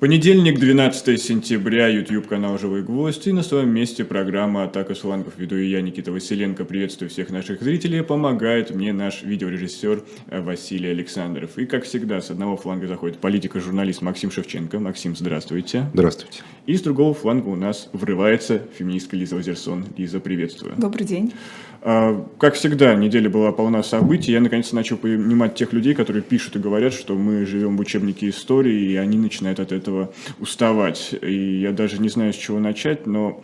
[0.00, 5.34] Понедельник, 12 сентября, YouTube-канал «Живой гвоздь» и на своем месте программа «Атака с флангов».
[5.36, 6.64] Веду и я, Никита Василенко.
[6.64, 8.02] Приветствую всех наших зрителей.
[8.02, 11.58] Помогает мне наш видеорежиссер Василий Александров.
[11.58, 14.78] И, как всегда, с одного фланга заходит политик и журналист Максим Шевченко.
[14.78, 15.84] Максим, здравствуйте.
[15.92, 16.44] Здравствуйте.
[16.64, 19.84] И с другого фланга у нас врывается феминистка Лиза Озерсон.
[19.98, 20.76] Лиза, приветствую.
[20.78, 21.34] Добрый день.
[21.82, 24.32] А, как всегда, неделя была полна событий.
[24.32, 28.28] Я наконец начал понимать тех людей, которые пишут и говорят, что мы живем в учебнике
[28.28, 31.14] истории, и они начинают от этого уставать.
[31.22, 33.42] И я даже не знаю, с чего начать, но,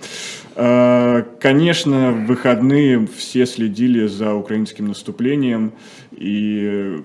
[0.54, 5.72] а, конечно, в выходные все следили за украинским наступлением,
[6.12, 7.02] и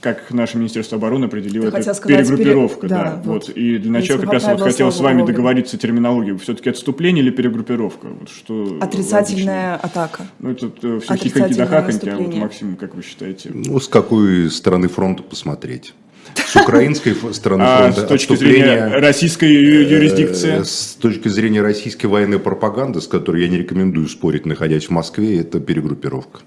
[0.00, 2.80] как наше Министерство обороны определило, это сказать, перегруппировка.
[2.82, 2.88] Пере...
[2.88, 3.48] Да, да, вот.
[3.48, 3.56] вот.
[3.56, 6.38] И для начала как раз вот хотел с вами договориться терминологию.
[6.38, 8.08] Все-таки отступление или перегруппировка?
[8.08, 9.90] Вот что Отрицательная логично?
[10.00, 10.26] атака.
[10.38, 13.50] Ну, это э, все хихоньки да хахоньки, а вот, Максим, как вы считаете?
[13.52, 15.94] Ну, с какой стороны фронта посмотреть?
[16.34, 18.02] С украинской стороны а фронта.
[18.02, 20.62] С точки зрения российской юрисдикции?
[20.62, 25.40] С точки зрения российской военной пропаганды, с которой я не рекомендую спорить, находясь в Москве,
[25.40, 26.40] это перегруппировка.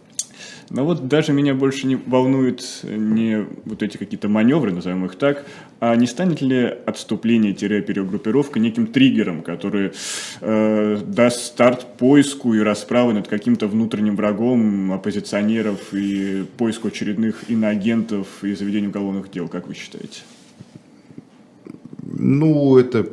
[0.69, 5.45] Но вот даже меня больше не волнуют не вот эти какие-то маневры, назовем их так,
[5.79, 9.91] а не станет ли отступление-перегруппировка неким триггером, который
[10.41, 18.27] э, даст старт поиску и расправы над каким-то внутренним врагом оппозиционеров и поиску очередных иноагентов
[18.43, 20.21] и заведения уголовных дел, как вы считаете?
[22.03, 23.07] Ну, это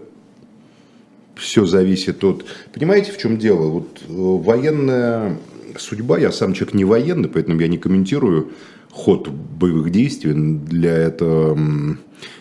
[1.37, 2.45] все зависит от...
[2.73, 3.69] Понимаете, в чем дело?
[3.69, 5.39] Вот э, военная
[5.79, 6.19] судьба.
[6.19, 8.53] Я сам человек не военный, поэтому я не комментирую
[8.91, 10.33] ход боевых действий.
[10.35, 11.59] Для этого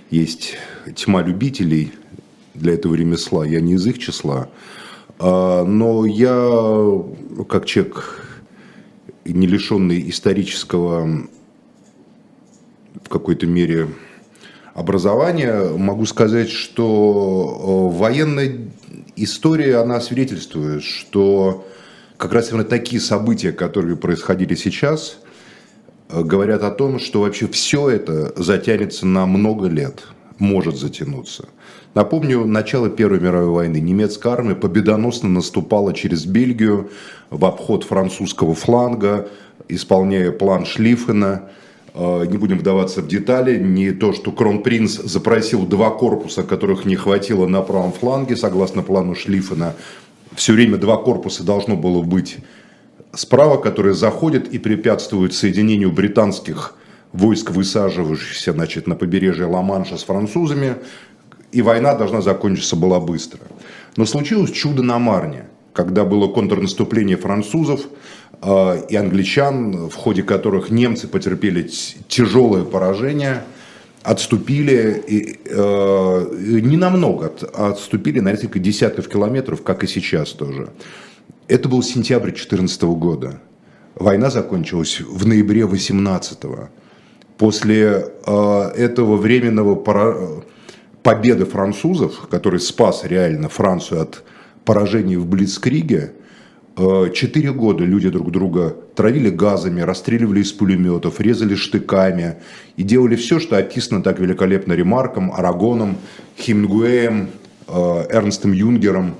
[0.09, 0.57] есть
[0.95, 1.91] тьма любителей
[2.53, 3.45] для этого ремесла.
[3.45, 4.49] Я не из их числа.
[5.19, 7.03] А, но я,
[7.49, 8.21] как человек,
[9.25, 11.27] не лишенный исторического
[13.03, 13.89] в какой-то мере
[14.73, 18.57] образования, могу сказать, что э, военная
[19.15, 21.65] история, она свидетельствует, что
[22.17, 25.19] как раз именно такие события, которые происходили сейчас,
[26.09, 30.03] э, говорят о том, что вообще все это затянется на много лет,
[30.39, 31.45] может затянуться.
[31.93, 33.79] Напомню, начало Первой мировой войны.
[33.79, 36.89] Немецкая армия победоносно наступала через Бельгию
[37.29, 39.29] в обход французского фланга,
[39.69, 41.49] исполняя план Шлиффена.
[41.93, 43.57] Э, не будем вдаваться в детали.
[43.57, 49.15] Не то, что Кронпринц запросил два корпуса, которых не хватило на правом фланге, согласно плану
[49.15, 49.75] Шлиффена,
[50.35, 52.37] все время два корпуса должно было быть
[53.13, 56.75] справа, которые заходят и препятствуют соединению британских
[57.13, 60.75] войск, высаживающихся значит, на побережье Ла-Манша с французами,
[61.51, 63.39] и война должна закончиться была быстро.
[63.95, 67.81] Но случилось чудо на Марне, когда было контрнаступление французов
[68.41, 71.69] э, и англичан, в ходе которых немцы потерпели
[72.07, 73.43] тяжелое поражение–
[74.05, 80.69] отступили и, э, не намного, от, отступили на несколько десятков километров, как и сейчас тоже.
[81.47, 83.39] Это был сентябрь 2014 года.
[83.95, 86.67] Война закончилась в ноябре 18 -го.
[87.37, 90.15] После э, этого временного пора...
[91.03, 94.23] победы французов, который спас реально Францию от
[94.65, 96.11] поражений в Блицкриге,
[96.75, 102.35] четыре года люди друг друга травили газами, расстреливали из пулеметов, резали штыками
[102.75, 105.97] и делали все, что описано так великолепно Ремарком, Арагоном,
[106.37, 107.29] Хемингуэем,
[107.67, 109.15] э, Эрнстом Юнгером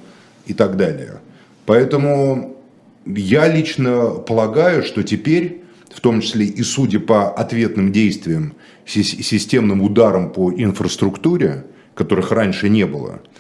[0.47, 1.21] и так далее.
[1.65, 2.57] Поэтому
[3.05, 5.63] я лично полагаю, что теперь,
[5.93, 8.53] в том числе и судя по ответным действиям,
[8.85, 11.65] системным ударам по инфраструктуре,
[11.95, 13.21] которых раньше не было–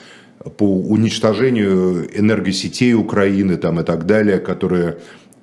[0.57, 4.97] по уничтожению энергосетей Украины там, и так далее, которые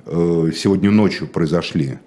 [0.06, 1.98] э, сегодня ночью произошли.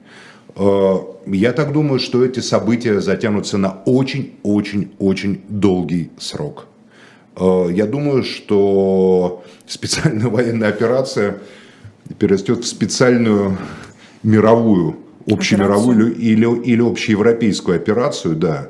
[0.56, 0.98] Э,
[1.28, 6.68] я так думаю, что эти события затянутся на очень-очень-очень долгий срок.
[7.36, 11.40] Э, я думаю, что специальная военная операция
[12.18, 13.58] перерастет в специальную
[14.24, 14.98] мировую,
[15.30, 18.70] общемировую или, или общеевропейскую операцию, да,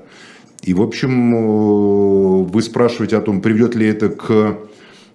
[0.66, 4.58] и, в общем, э, вы спрашиваете о том, приведет ли это к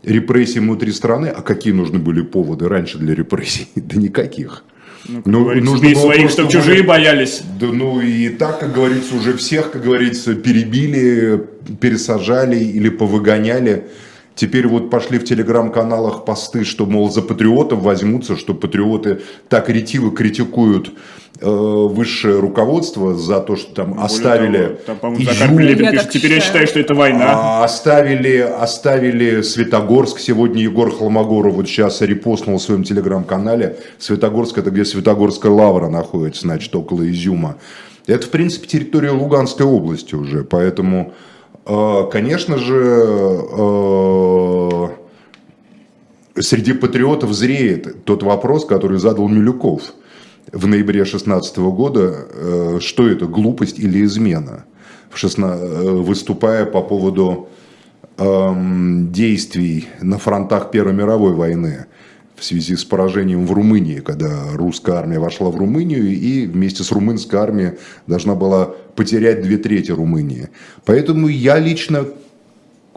[0.05, 3.69] репрессиям внутри страны, а какие нужны были поводы раньше для репрессий?
[3.75, 4.65] Да никаких.
[5.09, 7.43] Ну, ну нужно было своих, чтобы чужие боялись.
[7.59, 11.47] Да, ну и так, как говорится, уже всех, как говорится, перебили,
[11.81, 13.87] пересажали или повыгоняли.
[14.37, 20.13] Теперь вот пошли в телеграм-каналах посты, что, мол, за патриотов возьмутся, что патриоты так ретиво
[20.13, 20.93] критикуют
[21.41, 25.59] высшее руководство за то, что там Более оставили того, там, Изюм.
[25.59, 27.31] Я пишет, теперь я считаю, что это война.
[27.31, 30.19] А, оставили, оставили Светогорск.
[30.19, 33.79] Сегодня Егор Холмогоров вот сейчас репостнул в своем телеграм-канале.
[33.99, 37.57] Светогорск это где Светогорская лавра находится, значит, около Изюма.
[38.07, 41.13] Это, в принципе, территория Луганской области уже, поэтому
[41.67, 42.75] Э, конечно же,
[43.53, 44.89] э,
[46.41, 49.95] среди патриотов зреет тот вопрос, который задал Милюков
[50.53, 54.65] в ноябре 2016 года, э, что это, глупость или измена,
[55.13, 57.49] выступая по поводу
[58.19, 61.87] эм, действий на фронтах Первой мировой войны
[62.37, 66.93] в связи с поражением в Румынии, когда русская армия вошла в Румынию и вместе с
[66.93, 67.73] румынской армией
[68.07, 70.49] должна была потерять две трети Румынии.
[70.87, 72.07] Поэтому я лично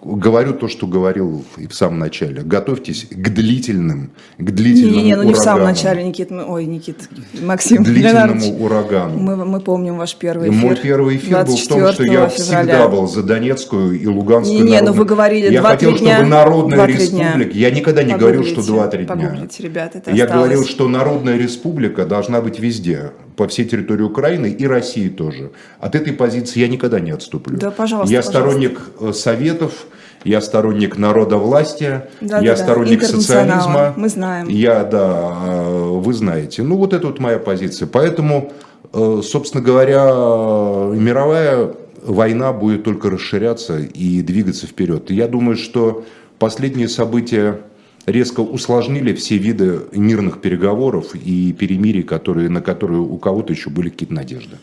[0.03, 2.41] говорю то, что говорил и в самом начале.
[2.41, 6.65] Готовьтесь к длительным, к длительному Не, не, ну не в самом начале, Никит, мы, ой,
[6.65, 7.09] Никит,
[7.41, 9.17] Максим К длительному Леонардович, урагану.
[9.17, 10.61] Мы, мы помним ваш первый эфир.
[10.61, 12.29] Мой первый эфир был в том, что я февраля.
[12.29, 15.59] всегда был за Донецкую и Луганскую Не, не, ну вы говорили 2-3 дня.
[15.59, 19.47] Я хотел, чтобы Народная Республика, я никогда не говорил, что 2-3 дня.
[19.59, 20.43] ребят, это Я осталось.
[20.49, 25.51] говорил, что Народная Республика должна быть везде, по всей территории Украины и России тоже.
[25.79, 27.57] От этой позиции я никогда не отступлю.
[27.57, 28.39] Да, пожалуйста, Я пожалуйста.
[28.39, 29.85] сторонник э, советов,
[30.23, 33.07] я сторонник народа власти, да, я да, сторонник да.
[33.07, 33.93] социализма.
[33.97, 34.47] Мы знаем.
[34.47, 36.63] Я, да, э, вы знаете.
[36.63, 37.87] Ну, вот это вот моя позиция.
[37.87, 38.53] Поэтому,
[38.93, 41.73] э, собственно говоря, мировая
[42.05, 45.09] война будет только расширяться и двигаться вперед.
[45.11, 46.05] И я думаю, что
[46.39, 47.61] последние события
[48.05, 53.89] резко усложнили все виды мирных переговоров и перемирий, которые, на которые у кого-то еще были
[53.89, 54.57] какие-то надежды.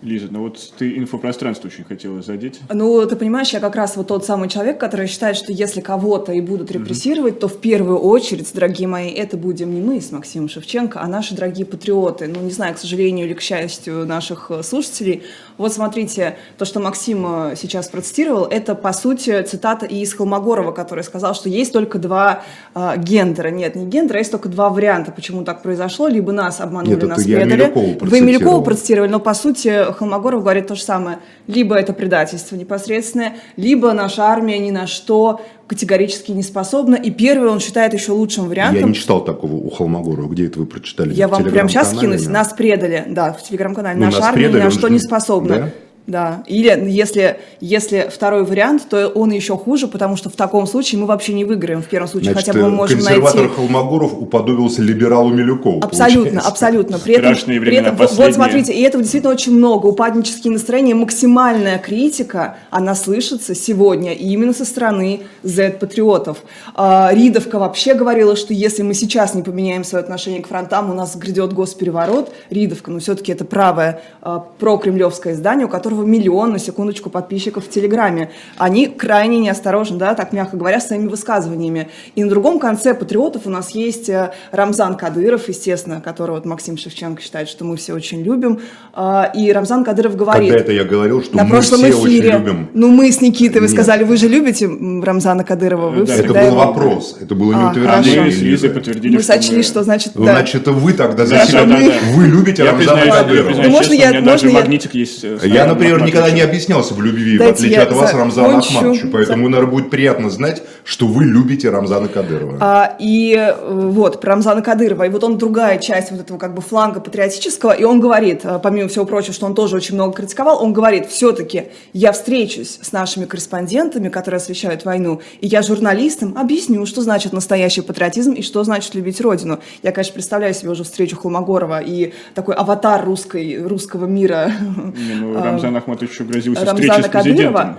[0.00, 2.60] Лиза, ну вот ты инфопространство очень хотела задеть.
[2.72, 6.32] Ну, ты понимаешь, я как раз вот тот самый человек, который считает, что если кого-то
[6.32, 7.40] и будут репрессировать, mm-hmm.
[7.40, 11.34] то в первую очередь, дорогие мои, это будем не мы с Максимом Шевченко, а наши
[11.34, 12.28] дорогие патриоты.
[12.28, 15.24] Ну, не знаю, к сожалению или к счастью наших э, слушателей.
[15.58, 21.02] Вот смотрите, то, что Максим э, сейчас процитировал, это, по сути, цитата из Холмогорова, который
[21.02, 22.44] сказал, что есть только два
[22.74, 23.48] э, гендера.
[23.48, 26.06] Нет, не гендера, есть только два варианта, почему так произошло.
[26.06, 27.98] Либо нас обманули, Нет, нас предали.
[28.00, 31.18] Вы Милюкову процитировали, но, по сути, Холмогоров говорит то же самое.
[31.48, 36.96] Либо это предательство непосредственное, либо наша армия ни на что категорически не способна.
[36.96, 38.80] И первый он считает еще лучшим вариантом.
[38.80, 40.28] Я не читал такого у Холмогорова.
[40.32, 41.14] Где это вы прочитали?
[41.14, 42.26] Я вам прямо сейчас скинусь.
[42.26, 43.04] Нас предали.
[43.08, 43.98] Да, в телеграм-канале.
[43.98, 45.56] Ну, наша армия предали, ни на что не способна.
[45.56, 45.70] Да?
[46.08, 46.42] Да.
[46.46, 51.06] Или если, если второй вариант, то он еще хуже, потому что в таком случае мы
[51.06, 51.82] вообще не выиграем.
[51.82, 53.54] В первом случае Значит, хотя бы мы можем консерватор найти...
[53.54, 55.80] Холмогоров уподобился либералу Милюкову.
[55.84, 56.48] Абсолютно, получается.
[56.48, 56.98] абсолютно.
[56.98, 58.26] При этом, Страшные при этом последние.
[58.26, 59.86] вот смотрите, и этого действительно очень много.
[59.86, 66.38] Упаднические настроения, максимальная критика, она слышится сегодня именно со стороны Z-патриотов.
[66.74, 70.94] А, Ридовка вообще говорила, что если мы сейчас не поменяем свое отношение к фронтам, у
[70.94, 72.32] нас грядет госпереворот.
[72.48, 77.70] Ридовка, но все-таки это правое а, прокремлевское издание, у которого миллион, на секундочку, подписчиков в
[77.70, 78.30] Телеграме.
[78.56, 81.88] Они крайне неосторожны, да, так мягко говоря, своими высказываниями.
[82.14, 86.76] И на другом конце патриотов у нас есть э, Рамзан Кадыров, естественно, которого вот Максим
[86.76, 88.60] Шевченко считает, что мы все очень любим.
[88.92, 90.48] А, И Рамзан Кадыров говорит...
[90.50, 92.68] Когда это я говорил, что на мы прошлом все эфире, очень любим.
[92.74, 93.74] Ну, мы с Никитой, вы Нет.
[93.74, 97.62] сказали, вы же любите Рамзана Кадырова, вы Да, Это был его- вопрос, это было не
[97.62, 98.58] А, утверждение.
[98.62, 100.12] Мы подтвердили, Мы сочли, что значит...
[100.14, 100.22] да.
[100.32, 101.64] Значит, это вы тогда за Да, себя.
[101.64, 101.92] да, да, да.
[102.14, 103.46] Вы любите Я Рамзана признаюсь, я Кадырова.
[103.46, 105.24] признаюсь Ну, можно честно, я- у меня даже можно я- магнитик есть.
[105.24, 108.14] э, Я, Рамзаном например, никогда не объяснялся в любви, в Дайте отличие я от вас.
[108.14, 109.08] Рамзана Ахматовича.
[109.12, 112.58] Поэтому, наверное, будет приятно знать, что вы любите Рамзана Кадырова.
[112.60, 115.04] А, и э, вот, про Рамзана Кадырова.
[115.04, 117.72] И вот он другая часть вот этого как бы фланга патриотического.
[117.72, 121.06] И он говорит, э, помимо всего прочего, что он тоже очень много критиковал, он говорит,
[121.06, 127.32] все-таки я встречусь с нашими корреспондентами, которые освещают войну, и я журналистам объясню, что значит
[127.32, 129.60] настоящий патриотизм и что значит любить Родину.
[129.82, 134.52] Я, конечно, представляю себе уже встречу Холмогорова и такой аватар русской, русского мира.
[134.96, 137.54] Не, ну, Рамзан Ахматович грозился Рамзана встречей с президентом.
[137.54, 137.78] Кадырова.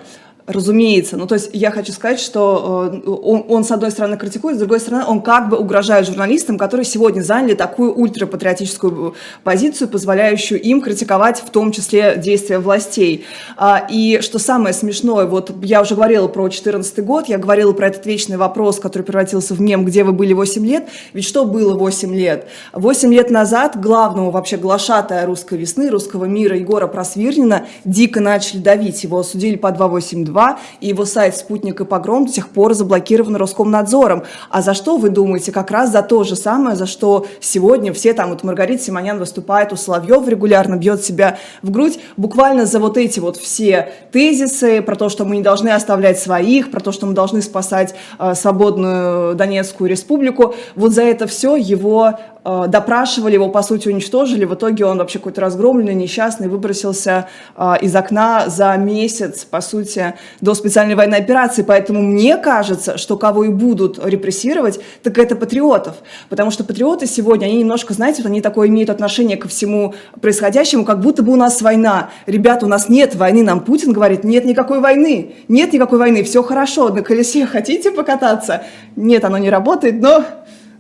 [0.50, 1.16] Разумеется.
[1.16, 4.60] Ну, то есть я хочу сказать, что э, он, он, с одной стороны, критикует, с
[4.60, 9.14] другой стороны, он как бы угрожает журналистам, которые сегодня заняли такую ультрапатриотическую
[9.44, 13.26] позицию, позволяющую им критиковать в том числе действия властей.
[13.58, 17.86] А, и что самое смешное, вот я уже говорила про 2014 год, я говорила про
[17.86, 20.88] этот вечный вопрос, который превратился в мем «Где вы были 8 лет?».
[21.14, 22.48] Ведь что было 8 лет?
[22.74, 29.04] 8 лет назад главного вообще глашатая русской весны, русского мира Егора Просвирнина дико начали давить.
[29.04, 30.39] Его осудили по 282,
[30.82, 34.24] и его сайт «Спутник и погром» до сих пор заблокирован Роскомнадзором.
[34.50, 35.52] А за что, вы думаете?
[35.52, 39.74] Как раз за то же самое, за что сегодня все там, вот Маргарита Симонян выступает
[39.74, 44.96] у Соловьев, регулярно бьет себя в грудь, буквально за вот эти вот все тезисы про
[44.96, 49.36] то, что мы не должны оставлять своих, про то, что мы должны спасать э, свободную
[49.36, 50.56] Донецкую республику.
[50.76, 52.12] Вот за это все его
[52.44, 54.46] э, допрашивали, его, по сути, уничтожили.
[54.46, 60.14] В итоге он вообще какой-то разгромленный, несчастный, выбросился э, из окна за месяц, по сути,
[60.42, 61.64] до специальной военной операции.
[61.64, 65.96] Поэтому мне кажется, что кого и будут репрессировать, так это патриотов.
[66.30, 70.86] Потому что патриоты сегодня, они немножко, знаете, вот они такое имеют отношение ко всему происходящему,
[70.86, 72.10] как будто бы у нас война.
[72.26, 76.44] Ребята, у нас нет войны, нам Путин говорит, нет никакой войны, нет никакой войны, все
[76.44, 78.64] хорошо, на колесе хотите покататься?
[78.96, 80.24] Нет, оно не работает, но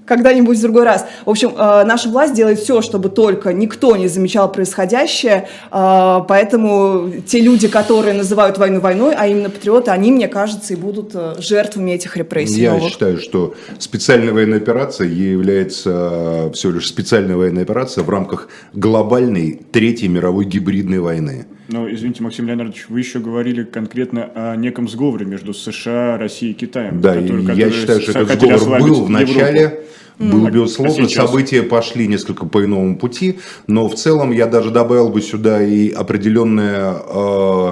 [0.09, 1.05] когда-нибудь в другой раз.
[1.25, 7.11] В общем, э, наша власть делает все, чтобы только никто не замечал происходящее, э, поэтому
[7.25, 11.35] те люди, которые называют войну войной, а именно патриоты, они, мне кажется, и будут э,
[11.37, 12.61] жертвами этих репрессий.
[12.61, 12.89] Я новых.
[12.89, 20.07] считаю, что специальная военная операция является всего лишь специальная военная операция в рамках глобальной Третьей
[20.07, 21.45] мировой гибридной войны.
[21.69, 26.55] Но, извините, Максим Леонардович, вы еще говорили конкретно о неком сговоре между США, Россией и
[26.55, 26.99] Китаем.
[26.99, 29.61] Да, который, я который считаю, что этот сговор был в начале.
[29.61, 29.83] Европу
[30.19, 30.51] был, mm.
[30.51, 35.21] безусловно, а события пошли несколько по иному пути, но в целом я даже добавил бы
[35.21, 37.71] сюда и определенная э,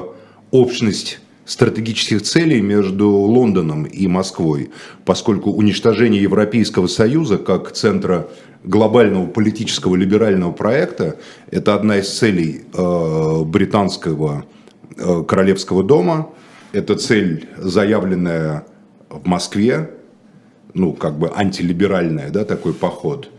[0.51, 4.69] общность стратегических целей между Лондоном и Москвой,
[5.05, 8.27] поскольку уничтожение Европейского Союза как центра
[8.67, 11.17] глобального политического либерального проекта–
[11.51, 14.45] это одна из целей э, британского
[14.97, 16.29] э, королевского дома,
[16.73, 18.65] это цель, заявленная
[19.09, 19.91] в Москве,
[20.73, 23.29] ну, как бы антилиберальная, да, такой поход.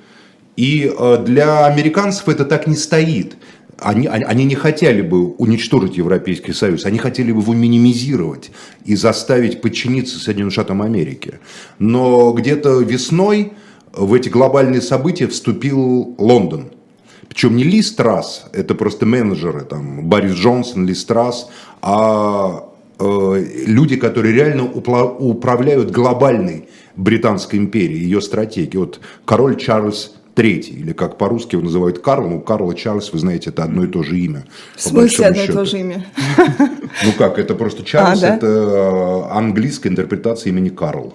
[0.57, 3.37] И э, для американцев это так не стоит.
[3.81, 8.51] Они, они не хотели бы уничтожить Европейский Союз, они хотели бы его минимизировать
[8.85, 11.35] и заставить подчиниться Соединенным Штатам Америки.
[11.79, 13.53] Но где-то весной
[13.99, 16.71] в эти глобальные события вступил Лондон.
[17.29, 21.51] Причем не Ли Страс, это просто менеджеры, там, Борис Джонсон, Ли Страс,
[21.83, 28.79] а э, люди, которые реально управляют глобальной Британской империи, ее стратегии.
[28.79, 33.19] Вот король Чарльз Третий, или как по-русски его называют Карл, ну Карл и Чарльз, вы
[33.19, 34.45] знаете, это одно и то же имя.
[34.77, 35.53] В смысле одно счету.
[35.53, 36.07] и то же имя?
[37.05, 38.37] Ну как, это просто Чарльз, а, да?
[38.37, 41.15] это э, английская интерпретация имени Карл.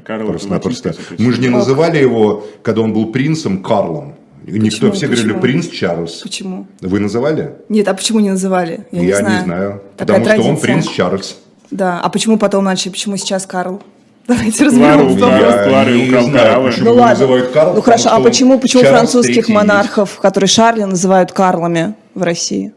[0.00, 4.14] Карл просто Мы же не называли его, когда он был принцем, Карлом.
[4.46, 5.28] Никто, все почему?
[5.28, 6.20] говорили принц Чарльз.
[6.22, 6.66] Почему?
[6.80, 7.54] Вы называли?
[7.70, 8.86] Нет, а почему не называли?
[8.92, 9.38] Я, Я не знаю.
[9.38, 10.42] Не знаю Такая потому традиция.
[10.42, 11.36] что он принц Чарльз.
[11.70, 13.82] Да, а почему потом начали, почему сейчас Карл?
[14.28, 15.68] Давайте разберем вопрос.
[15.68, 16.72] Клары украл кораллы.
[16.78, 17.42] Ну ладно.
[17.52, 22.72] Карл, ну хорошо, а почему, почему французских монархов, которые Шарля называют Карлами в России?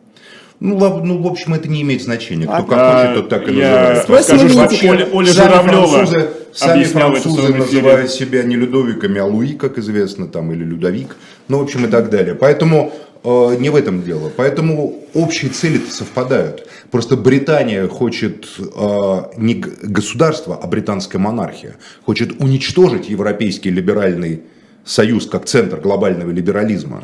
[0.59, 2.45] Ну, ну, в общем, это не имеет значения.
[2.45, 4.25] Кто как хочет, тот так и я называет.
[4.25, 9.25] Скажу, что вообще, Оля, Оля сами Журавлева французы, сами французы называют себя не Людовиками, а
[9.25, 11.15] Луи, как известно, там, или Людовик.
[11.47, 12.33] Ну, в общем, и так далее.
[12.33, 12.91] Поэтому
[13.23, 14.31] э, не в этом дело.
[14.35, 16.67] Поэтому общие цели-то совпадают.
[16.89, 21.75] Просто Британия хочет э, не государство, а британская монархия.
[22.03, 24.41] Хочет уничтожить Европейский либеральный
[24.85, 27.03] союз как центр глобального либерализма.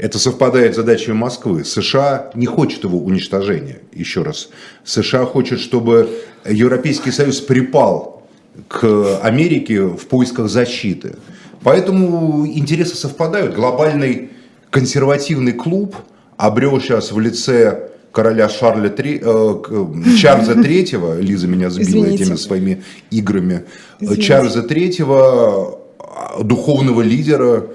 [0.00, 1.62] Это совпадает с задачами Москвы.
[1.62, 4.48] США не хочет его уничтожения, еще раз.
[4.82, 6.08] США хочет, чтобы
[6.48, 8.22] Европейский Союз припал
[8.66, 11.16] к Америке в поисках защиты.
[11.62, 13.54] Поэтому интересы совпадают.
[13.54, 14.30] Глобальный
[14.70, 15.94] консервативный клуб
[16.38, 19.54] обрел сейчас в лице короля Шарля Три, э,
[20.18, 22.24] Чарльза Третьего, Лиза меня сбила Извините.
[22.24, 23.64] этими своими играми,
[24.00, 24.22] Извините.
[24.22, 25.78] Чарльза Третьего,
[26.42, 27.66] духовного лидера,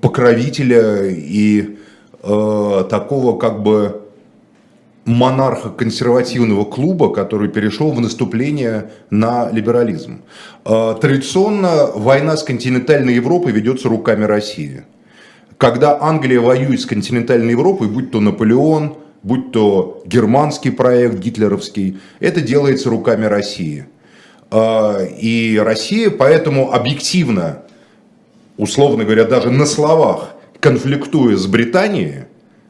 [0.00, 1.76] покровителя и
[2.22, 4.02] э, такого как бы
[5.04, 10.22] монарха консервативного клуба, который перешел в наступление на либерализм.
[10.64, 14.84] Э, традиционно война с континентальной Европой ведется руками России.
[15.58, 22.40] Когда Англия воюет с континентальной Европой, будь то Наполеон, будь то германский проект гитлеровский, это
[22.40, 23.86] делается руками России.
[24.50, 27.63] А, и Россия поэтому объективно,
[28.56, 32.24] условно говоря, даже на словах, конфликтуя с Британией,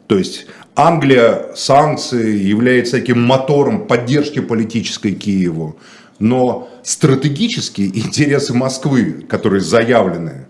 [0.06, 5.76] то есть Англия санкции является таким мотором поддержки политической Киеву,
[6.18, 10.46] но стратегически интересы Москвы, которые заявлены,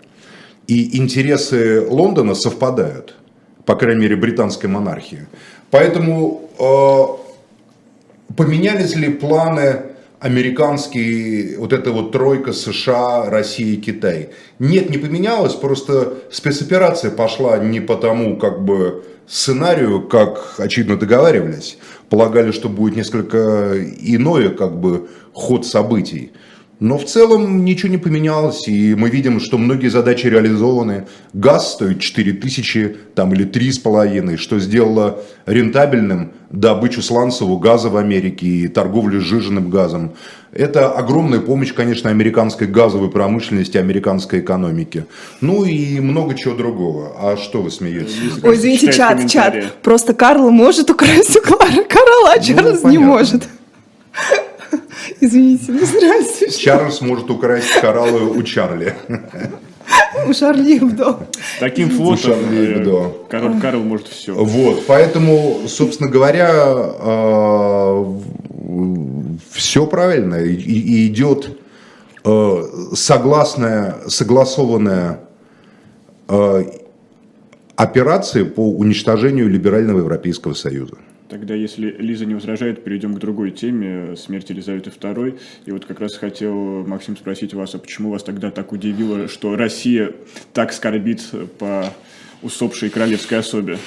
[0.67, 3.15] и интересы Лондона совпадают,
[3.65, 5.27] по крайней мере, британской монархии.
[5.69, 9.94] Поэтому э, поменялись ли планы
[10.25, 14.29] американские, вот эта вот тройка США, Россия Китай?
[14.57, 21.77] Нет, не поменялось, просто спецоперация пошла не по тому, как бы, сценарию, как очевидно договаривались.
[22.09, 26.31] Полагали, что будет несколько иное, как бы, ход событий.
[26.79, 31.07] Но в целом ничего не поменялось, и мы видим, что многие задачи реализованы.
[31.33, 38.45] Газ стоит 4 тысячи там, или 3,5, что сделало рентабельным добычу сланцевого газа в Америке
[38.45, 40.15] и торговлю сжиженным газом.
[40.51, 45.05] Это огромная помощь, конечно, американской газовой промышленности, американской экономике.
[45.39, 47.13] Ну и много чего другого.
[47.19, 48.43] А что вы смеетесь?
[48.43, 49.81] Ой, извините, чат, чат.
[49.81, 53.43] Просто Карл может украсть у Клары Карла, а ну, Чарльз ну, не может.
[55.21, 56.51] Извините, не нравится.
[56.59, 58.95] Чарльз может украсть кораллы у Чарли.
[60.27, 61.19] У Шарли Эбдо.
[61.59, 64.33] Таким флотом э, король Карл может все.
[64.33, 66.95] Вот, поэтому, собственно говоря,
[69.51, 70.35] все правильно.
[70.35, 71.57] И, и идет
[72.23, 72.63] э,
[72.93, 75.19] согласная, согласованная
[76.27, 76.63] э,
[77.75, 80.95] операция по уничтожению либерального Европейского Союза.
[81.27, 85.39] Тогда, если Лиза не возражает, перейдем к другой теме, смерти Елизаветы II.
[85.65, 89.55] И вот как раз хотел, Максим, спросить вас, а почему вас тогда так удивило, что
[89.55, 90.11] Россия
[90.53, 91.23] так скорбит
[91.57, 91.91] по
[92.43, 93.79] усопшей королевской особе?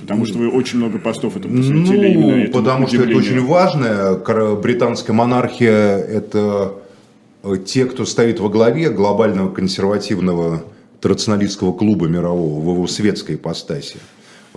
[0.00, 3.42] Потому что вы очень много постов этому посвятили ну, именно этому потому что это удивлению.
[3.42, 4.56] очень важно.
[4.56, 6.74] Британская монархия– это
[7.42, 10.64] э, те, кто стоит во главе глобального консервативного
[11.00, 13.96] традиционалистского клуба мирового в его светской ипостаси.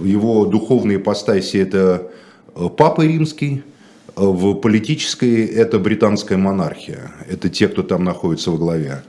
[0.04, 2.12] Его духовной ипостаси это
[2.56, 3.64] э, Папа Римский,
[4.08, 7.12] э, в политической это британская монархия.
[7.30, 9.04] Это те, кто там находится во главе.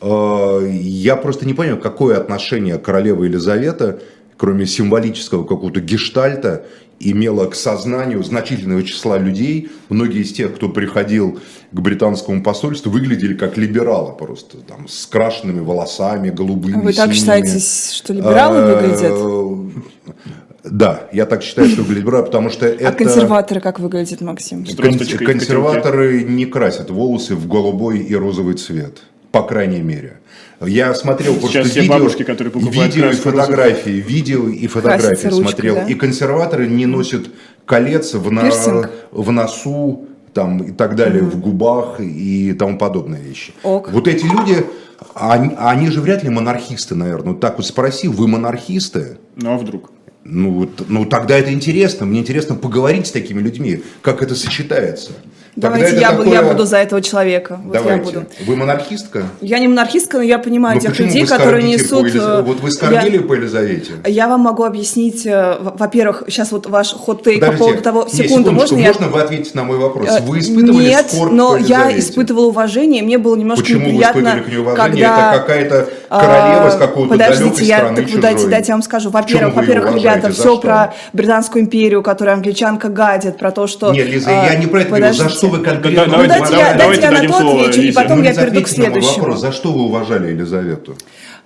[0.00, 4.00] Э, Я просто не понимаю, какое отношение королева Елизавета,
[4.36, 6.64] кроме символического какого-то гештальта,
[7.00, 9.70] имела к сознанию значительного числа людей.
[9.88, 11.40] Многие из тех, кто приходил
[11.72, 17.14] к британскому посольству, выглядели как либералы просто, там, с крашенными волосами, голубыми, Вы так синими.
[17.18, 19.12] считаете, что либералы выглядят?
[19.14, 20.20] Э,
[20.64, 22.88] Да, я так считаю, что выглядят либералы, потому что это...
[22.88, 24.66] А консерваторы как выглядят, Максим?
[24.66, 28.98] Кон- консерваторы не красят волосы в голубой и розовый цвет,
[29.32, 30.19] по крайней мере.
[30.60, 35.28] Я смотрел Сейчас просто все видео, бабушки, которые покупают видео и фотографии, видео и фотографии
[35.28, 35.74] ручкой, смотрел.
[35.76, 35.84] да?
[35.84, 37.30] И консерваторы не носят
[37.64, 38.90] колец в, на- Пирсинг.
[39.10, 43.52] в носу там, и так далее, в губах и тому подобные вещи.
[43.62, 43.90] Ок.
[43.90, 44.66] Вот эти люди,
[45.14, 47.32] они, они же вряд ли монархисты, наверное.
[47.32, 49.18] Вот так вот спроси, вы монархисты?
[49.36, 49.90] Ну а вдруг?
[50.24, 52.04] Ну, ну тогда это интересно.
[52.04, 55.12] Мне интересно поговорить с такими людьми, как это сочетается.
[55.56, 57.58] Давайте я, такое- я буду за этого человека.
[57.64, 58.04] Вот я Давайте.
[58.04, 58.26] буду.
[58.46, 59.24] Вы монархистка?
[59.40, 62.06] Я не монархистка, но я понимаю Ну, тех почему людей, вы которые несут...
[62.06, 63.94] Елиз- э, Вот вы я- скорбили по Елизавете?
[64.06, 68.76] Я вам могу объяснить, э, во-первых, сейчас вот ваш хот-тейк по поводу того, секунду, можно
[68.76, 68.88] я...
[68.88, 70.08] можно вы ответите на мой вопрос?
[70.08, 74.18] Э, Вы испытывали Нет, скорбь но я испытывала уважение, мне было немножко Почему вы неприятно,
[74.20, 74.90] испытывали к ней уважение?
[74.92, 75.30] когда...
[75.30, 78.82] Это какая-то королева а, с какой-то Подождите, я, страны так вы дайте, дайте я вам
[78.82, 79.10] скажу.
[79.10, 80.58] Во-первых, вы во-первых, ребята, все что?
[80.58, 83.92] про Британскую империю, которую англичанка гадит, про то, что...
[83.92, 85.04] Нет, Лиза, я не про это говорю.
[85.12, 85.39] За подождите.
[85.40, 87.92] Что вы конкретно Да, Ну, давайте, давайте дайте я на дадим то слово отвечу, и
[87.92, 89.16] потом Ну, я перейду к следующему.
[89.18, 89.40] вопрос.
[89.40, 90.96] За что вы уважали Елизавету?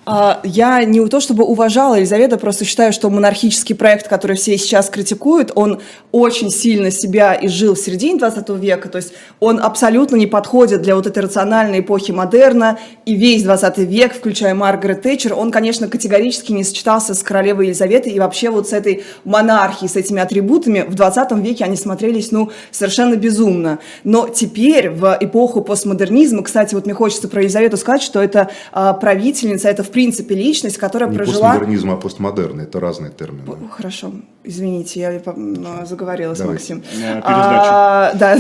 [0.07, 4.91] А, Я не то чтобы уважала Елизавету, просто считаю, что монархический проект, который все сейчас
[4.91, 5.81] критикуют, он
[6.13, 10.95] очень сильно себя изжил в середине 20 века, то есть он абсолютно не подходит для
[10.95, 16.53] вот этой рациональной эпохи модерна, и весь 20 век, включая Маргарет Тэтчер, он, конечно, категорически
[16.53, 20.85] не сочетался с королевой Елизаветой и вообще вот с этой монархией, с этими атрибутами.
[20.87, 23.79] В 20 веке они смотрелись, ну, совершенно безумно.
[24.05, 28.93] Но теперь, в эпоху постмодернизма, кстати, вот мне хочется про Елизавету сказать, что это а,
[28.93, 31.51] правительница, это, в принципе, личность, которая Не прожила...
[31.51, 32.61] постмодернизм, а постмодерн.
[32.61, 33.45] Это разные термины.
[33.47, 36.75] О, Хорошо, извините, я заговорилась, Давайте.
[36.75, 37.23] Максим.
[37.23, 38.39] А, да.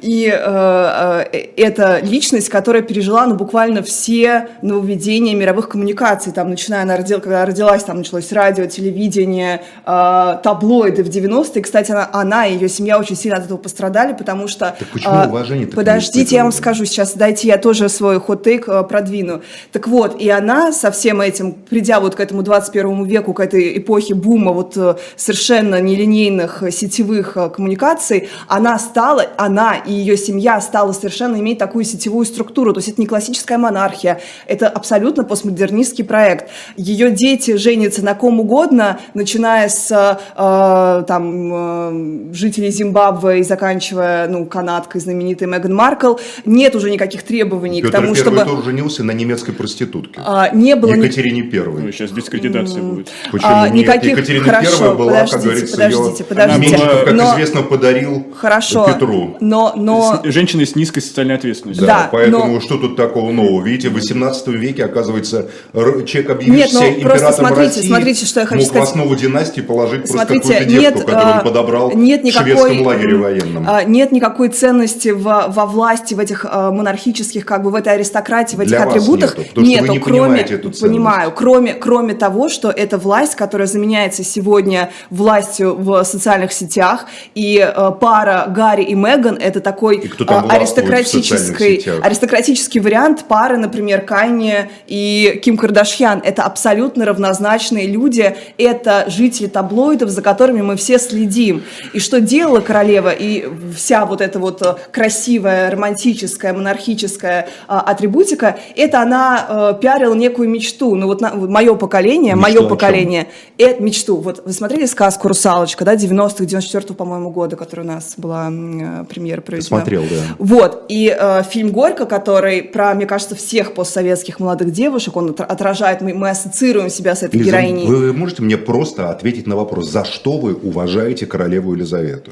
[0.00, 6.32] И э, э, это личность, которая пережила ну, буквально все нововведения мировых коммуникаций.
[6.32, 11.62] Там, начиная, она родила, когда родилась, там началось радио, телевидение, э, таблоиды в 90-е.
[11.62, 14.76] Кстати, она, она и ее семья очень сильно от этого пострадали, потому что...
[14.78, 18.82] Так почему э, ней Подождите, я вам скажу сейчас, дайте я тоже свой хот-тейк э,
[18.84, 19.42] продвину.
[19.72, 23.78] Так вот, и она со всем этим, придя вот к этому 21 веку, к этой
[23.78, 30.60] эпохе бума вот э, совершенно нелинейных э, сетевых коммуникаций, она стала, она и ее семья
[30.60, 32.72] стала совершенно иметь такую сетевую структуру.
[32.72, 36.50] То есть это не классическая монархия, это абсолютно постмодернистский проект.
[36.76, 44.28] Ее дети женятся на ком угодно, начиная с э, там, э, жителей Зимбабве и заканчивая
[44.28, 46.14] ну, канадкой знаменитой Меган Маркл.
[46.44, 48.44] Нет уже никаких требований Петр к тому, I чтобы...
[48.44, 50.20] тоже женился на немецкой проститутке.
[50.24, 51.92] а, не было Екатерине Ну, Первой.
[51.92, 53.08] сейчас дискредитация будет.
[53.30, 53.86] Почему а, нет?
[53.86, 56.70] никаких- Екатерина хорошо, Первая была, как подождите, говорится, подождите, ее подождите.
[56.72, 59.36] Меньшиков, как Но- известно, подарил Хорошо, Петру.
[59.40, 59.57] но...
[59.76, 60.20] но...
[60.24, 61.86] С- Женщины с низкой социальной ответственностью.
[61.86, 63.62] Да, Да, поэтому но- что тут такого нового?
[63.64, 68.46] Видите, в 18 веке, оказывается, человек, объявившийся Нет, ну, просто смотрите, России, смотрите, что я
[68.46, 68.88] хочу мог сказать.
[68.88, 72.24] в основу династии положить просто Смотрите, какую-то девку, нет, которую а, он подобрал нет в
[72.24, 73.64] никакой, шведском лагере военном.
[73.68, 77.94] а, нет никакой ценности в, во власти, в этих а, монархических, как бы в этой
[77.94, 79.36] аристократии, в этих Для вас атрибутах.
[79.38, 80.82] нету, потому что вы не кроме, понимаете эту ценность.
[80.82, 87.58] понимаю, кроме, кроме того, что это власть, которая заменяется сегодня властью в социальных сетях, и
[87.58, 95.40] э, пара Гарри и Меган– это такой а, аристократический, аристократический вариант пары, например, Канье и
[95.42, 96.20] Ким Кардашьян.
[96.24, 101.64] Это абсолютно равнозначные люди, это жители таблоидов, за которыми мы все следим.
[101.92, 108.58] И что делала королева и вся вот эта вот э, красивая, романтическая, монархическая а, атрибутика,
[108.76, 110.94] это она э, пиарила некую мечту.
[110.94, 114.16] Ну вот, мое поколение, Мечту мое поколение, это мечту.
[114.16, 119.06] Вот вы смотрели сказку «Русалочка», да, 90-х, 94 по-моему, года, которая у нас была м,
[119.40, 120.00] премьера проведена.
[120.00, 120.34] Смотрел, да.
[120.38, 125.44] Вот, и э, фильм «Горько», который про, мне кажется, всех постсоветских молодых девушек, он отра-
[125.46, 127.86] отражает, мы, мы ассоциируем себя с этой Лиза, героиней.
[127.86, 132.30] вы можете мне просто ответить на вопрос, за что вы уважаете королеву Елизавету?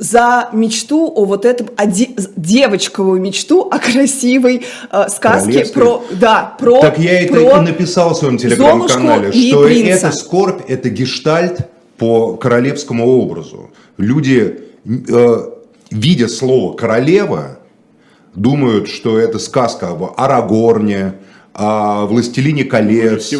[0.00, 6.54] За мечту о вот этом, о де- девочковую мечту о красивой э, сказке про, да,
[6.58, 10.06] про, Так я это про и написал в своем телеграм-канале, что принца.
[10.06, 13.70] это скорбь, это гештальт по королевскому образу.
[13.96, 15.36] Люди, э,
[15.90, 17.58] видя слово «королева»,
[18.34, 21.14] думают, что это сказка об Арагорне,
[21.54, 23.32] о «Властелине колец»,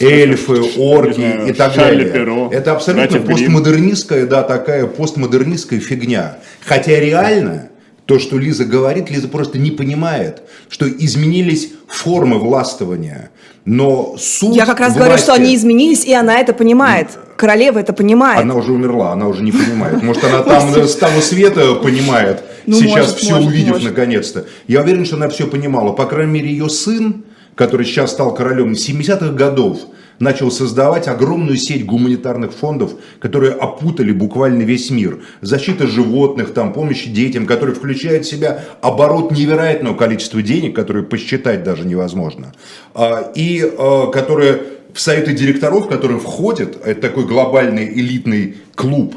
[0.00, 2.12] эльфы, орки знаю, и так Шарль далее.
[2.12, 6.38] Перро, это абсолютно постмодернистская, да, такая постмодернистская фигня.
[6.66, 7.70] Хотя реально
[8.04, 13.30] то, что Лиза говорит, Лиза просто не понимает, что изменились формы властвования.
[13.64, 17.08] Но суть Я как раз говорю, власти- что они изменились, и она это понимает.
[17.42, 18.40] Королева это понимает.
[18.40, 20.00] Она уже умерла, она уже не понимает.
[20.02, 24.46] Может, она там с того света понимает, Ну, сейчас может, все может, увидев наконец-то.
[24.68, 25.90] Я уверен, что она все понимала.
[25.92, 27.24] По крайней мере, ее сын,
[27.56, 29.80] который сейчас стал королем, с 70-х годов
[30.20, 35.18] начал создавать огромную сеть гуманитарных фондов, которые опутали буквально весь мир.
[35.40, 41.64] Защита животных, там, помощь детям, которые включают в себя оборот невероятного количества денег, которые посчитать
[41.64, 42.52] даже невозможно.
[42.94, 44.62] А, И а, которые
[44.94, 49.16] в советы директоров, которые входят, это такой глобальный элитный клуб,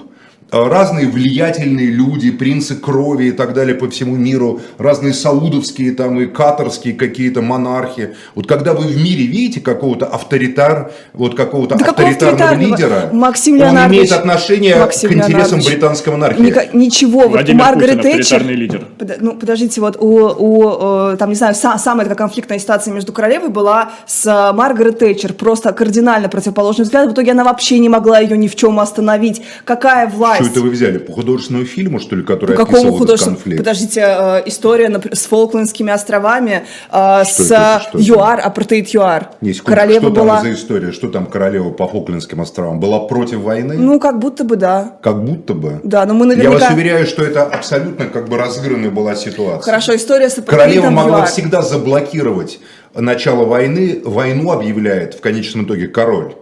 [0.51, 6.27] разные влиятельные люди, принцы крови и так далее по всему миру, разные саудовские там и
[6.27, 8.15] катарские какие-то монархи.
[8.35, 12.99] Вот когда вы в мире видите какого-то авторитар, вот какого-то Да какого авторитарного авторитарного?
[13.01, 16.41] лидера, Максим он имеет отношение Максим к интересам британской монархии.
[16.41, 18.35] Ника- ничего, вот у Владимир Маргарет Путин, Тэтчер...
[18.37, 18.87] авторитарный лидер.
[18.97, 22.93] Под- ну, подождите, вот у, у, э, там, не знаю, са- самая такая конфликтная ситуация
[22.93, 25.33] между королевой была с э, Маргарет Тэтчер.
[25.33, 27.09] Просто кардинально противоположный взгляд.
[27.09, 29.41] В итоге она вообще не могла ее ни в чем остановить.
[29.65, 30.34] Какая власть?
[30.35, 30.97] Что это вы взяли?
[30.97, 33.37] По художественному фильму, что ли, который По какому художественному?
[33.37, 33.57] конфликт?
[33.59, 37.81] Подождите, э, история с Фолклендскими островами, э, Что с это?
[37.89, 37.97] Что?
[37.99, 39.29] ЮАР, апартеид ЮАР.
[39.41, 40.35] Не, секундочку, Королева что была...
[40.35, 40.91] там за история?
[40.91, 42.79] Что там королева по Фоклендским островам?
[42.79, 43.75] Была против войны?
[43.77, 44.97] Ну, как будто бы да.
[45.01, 45.79] Как будто бы.
[45.83, 46.59] Да, но мы Я наверняка...
[46.65, 49.61] вас уверяю, что это абсолютно как бы разыгранная была ситуация.
[49.61, 51.27] Хорошо, история с Королева апартеидом могла ЮАР.
[51.27, 52.59] всегда заблокировать
[52.93, 54.01] начало войны.
[54.03, 56.35] Войну объявляет в конечном итоге король.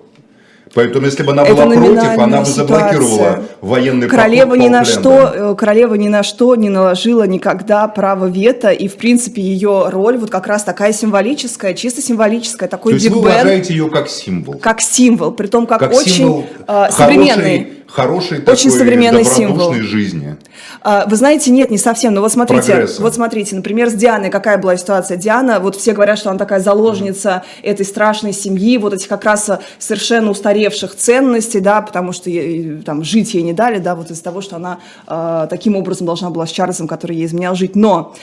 [0.74, 3.44] Поэтому, если бы она Это была против, номинальная она бы заблокировала ситуация.
[3.62, 8.72] военный Королева ни на что, э, королева ни на что не наложила никогда право вето,
[8.72, 13.08] и в принципе ее роль вот как раз такая символическая, чисто символическая, То такой есть
[13.08, 14.56] вы Биг уважаете ее как символ.
[14.56, 17.74] как символ, при том как, Как очень э, современный.
[17.88, 19.74] Хорошей Очень такой современный символ.
[19.74, 20.38] жизни.
[20.84, 22.14] А, Вы знаете, нет, не совсем.
[22.14, 23.02] Но вот смотрите, Прогресса.
[23.02, 25.18] вот смотрите, например, с Дианой какая была ситуация?
[25.18, 29.50] Диана, вот все говорят, что она такая заложница этой страшной семьи, вот этих как раз
[29.50, 34.12] а, совершенно устаревших ценностей, да, потому что ей, там жить ей не дали, да, вот
[34.12, 37.76] из-за того, что она а, таким образом должна была с Чарльзом, который ей изменял, жить.
[37.76, 38.14] Но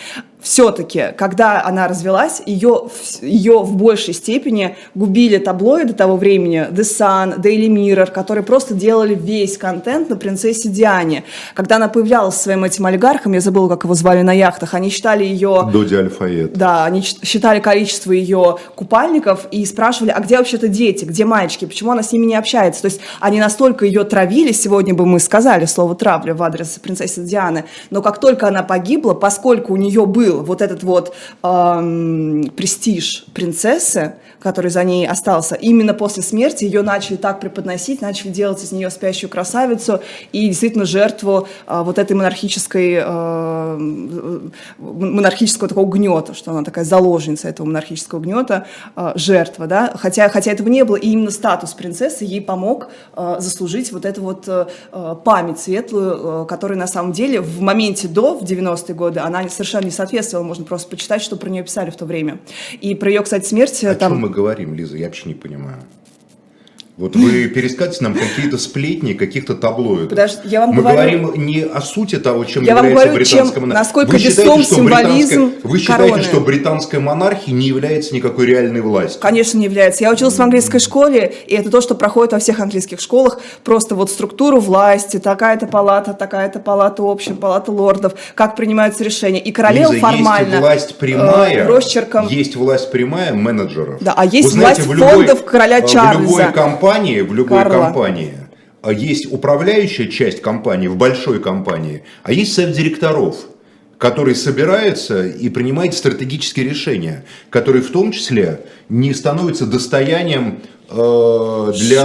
[0.42, 2.88] все-таки, когда она развелась, ее,
[3.20, 9.14] ее в большей степени губили таблоиды того времени, The Sun, Daily Mirror, которые просто делали
[9.14, 11.24] весь контент на принцессе Диане.
[11.54, 14.90] Когда она появлялась со своим этим олигархом, я забыла, как его звали на яхтах, они
[14.90, 15.68] считали ее...
[15.72, 16.52] Доди Альфаед.
[16.54, 21.92] Да, они считали количество ее купальников и спрашивали, а где вообще-то дети, где мальчики, почему
[21.92, 22.82] она с ними не общается.
[22.82, 27.22] То есть они настолько ее травили, сегодня бы мы сказали слово травля в адрес принцессы
[27.22, 33.26] Дианы, но как только она погибла, поскольку у нее был вот этот вот эм, престиж
[33.34, 38.72] принцессы, который за ней остался, именно после смерти ее начали так преподносить, начали делать из
[38.72, 40.00] нее спящую красавицу
[40.32, 44.38] и действительно жертву э, вот этой монархической, э,
[44.78, 48.66] монархического такого гнета, что она такая заложница этого монархического гнета,
[48.96, 53.36] э, жертва, да, хотя, хотя этого не было, и именно статус принцессы ей помог э,
[53.38, 54.66] заслужить вот эту вот э,
[55.24, 59.84] память светлую, э, которая на самом деле в моменте до, в 90-е годы, она совершенно
[59.84, 62.40] не соответствовала, можно просто почитать, что про нее писали в то время.
[62.80, 64.12] И про ее, кстати, смерть О там...
[64.12, 64.96] чем мы говорим, Лиза?
[64.96, 65.82] Я вообще не понимаю.
[67.00, 70.10] Вот вы перескатите нам какие-то сплетни, каких-то таблоидов.
[70.10, 73.54] Подожди, я вам Мы говорю- говорим не о сути того, чем Я является говорю, британская
[73.54, 73.80] чем- монархия.
[73.82, 76.22] насколько Вы считаете, что символизм Вы считаете, короны.
[76.22, 79.18] что британская монархия не является никакой реальной властью?
[79.22, 80.04] Конечно, не является.
[80.04, 83.40] Я училась в английской школе, и это то, что проходит во всех английских школах.
[83.64, 89.40] Просто вот структуру власти, такая-то палата, такая-то палата общая, палата лордов, как принимаются решения.
[89.40, 90.48] И королева Лиза, формально...
[90.50, 92.26] есть власть прямая, э, росчерком...
[92.28, 94.02] есть власть прямая менеджеров.
[94.02, 96.20] Да, а есть Вы знаете, власть любой- фондов короля э, В Чарльза.
[96.20, 97.84] любой компании, в любой Карла.
[97.84, 98.34] компании
[98.82, 103.36] э, есть управляющая часть компании, в большой компании, а есть совет директоров
[104.00, 112.04] который собирается и принимает стратегические решения, которые в том числе не становятся достоянием э, для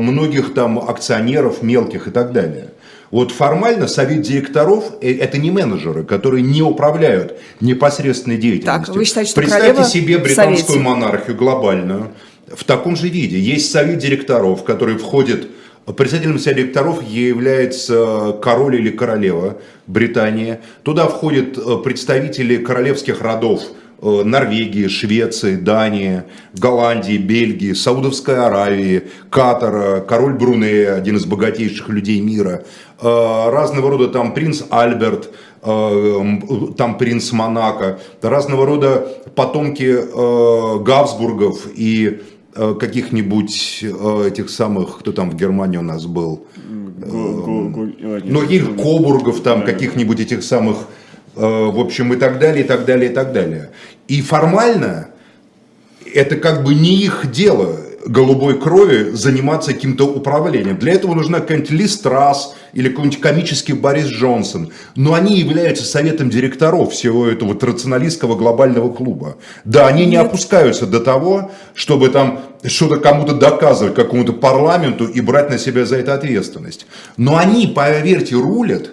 [0.00, 2.70] многих там акционеров мелких и так далее.
[3.10, 8.86] Вот формально совет директоров э, это не менеджеры, которые не управляют непосредственной деятельностью.
[8.86, 12.12] Так, вы считаете, что Представьте себе британскую монархию глобальную
[12.54, 13.38] в таком же виде.
[13.38, 15.48] Есть совет директоров, который входит
[15.96, 19.56] Председателем совета директоров является король или королева
[19.86, 20.58] Британии.
[20.82, 23.62] Туда входят э, представители королевских родов
[24.02, 32.20] э, Норвегии, Швеции, Дании, Голландии, Бельгии, Саудовской Аравии, Катара, король Брунея, один из богатейших людей
[32.20, 32.64] мира,
[33.00, 35.30] Э, разного рода там принц Альберт,
[35.60, 42.22] там принц Монако, разного рода потомки Габсбургов и
[42.74, 46.46] каких-нибудь э, этих самых, кто там в Германии у нас был,
[47.00, 47.12] го-
[48.08, 50.76] ладно, ну, не- Кобургов, там, каких-нибудь этих самых,
[51.36, 53.70] э, в общем, и так далее, и так далее, и так далее.
[54.08, 55.08] И формально
[56.14, 57.76] это как бы не их дело
[58.08, 60.78] голубой крови заниматься каким-то управлением.
[60.78, 64.72] Для этого нужна какая-нибудь Ли Страс или какой-нибудь комический Борис Джонсон.
[64.96, 69.36] Но они являются советом директоров всего этого рационалистского глобального клуба.
[69.64, 75.50] Да, они не опускаются до того, чтобы там что-то кому-то доказывать, какому-то парламенту и брать
[75.50, 76.86] на себя за это ответственность.
[77.18, 78.90] Но они, поверьте, рулят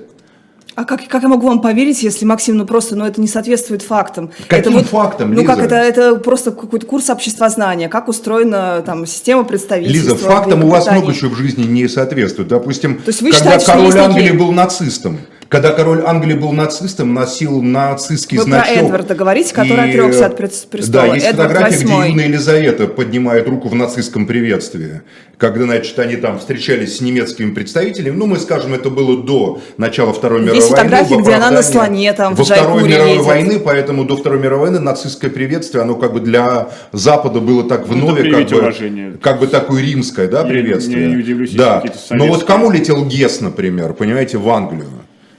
[0.76, 3.82] А как, как я могу вам поверить, если Максим, ну просто, ну это не соответствует
[3.82, 4.30] фактам?
[4.50, 5.68] Каким это фактам, Ну как Лиза?
[5.68, 10.14] это, это просто какой-то курс обществознания, как устроена там система представительства.
[10.14, 12.50] Лиза, фактам у вас много чего в жизни не соответствует.
[12.50, 17.14] Допустим, То есть вы когда считаете, король Англии был нацистом, когда король Англии был нацистом,
[17.14, 18.78] носил нацистский Вы про значок.
[18.78, 21.08] Эдварда говорите, который И, отрекся от пред- престола.
[21.08, 22.10] Да, есть Эдвард фотография, где VIII.
[22.10, 25.02] юная Елизавета поднимает руку в нацистском приветствии.
[25.38, 30.14] Когда, значит, они там встречались с немецкими представителями, ну, мы скажем, это было до начала
[30.14, 30.84] Второй мировой Есть войны.
[30.90, 33.26] фотографии, в где она на слоне там в Во Второй Джайпуре мировой едет.
[33.26, 37.86] войны, поэтому до Второй мировой войны нацистское приветствие, оно как бы для Запада было так
[37.86, 39.18] в Ну, как бы, уважение.
[39.22, 41.08] как бы такое римское, да, Я приветствие.
[41.08, 41.84] не- удивлюсь, да.
[42.12, 44.88] Но вот кому летел Гесс, например, понимаете, в Англию?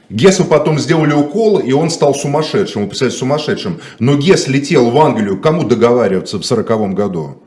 [0.08, 3.80] Гессу потом сделали укол, и он стал сумасшедшим, вы представляете, сумасшедшим.
[3.98, 7.42] Но Гесс летел в Англию, кому договариваться в сороковом году?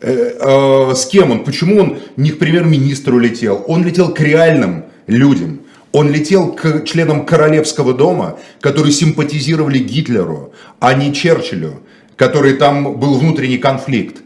[0.00, 1.44] Э, э, с кем он?
[1.44, 3.64] Почему он не к премьер-министру летел?
[3.68, 5.60] Он летел к реальным людям.
[5.92, 11.82] Он летел к членам королевского дома, которые симпатизировали Гитлеру, а не Черчиллю,
[12.16, 14.22] который там был внутренний конфликт.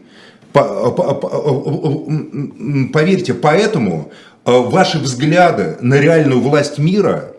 [2.91, 4.11] Поверьте, поэтому
[4.45, 7.35] э, ваши взгляды на реальную власть мира,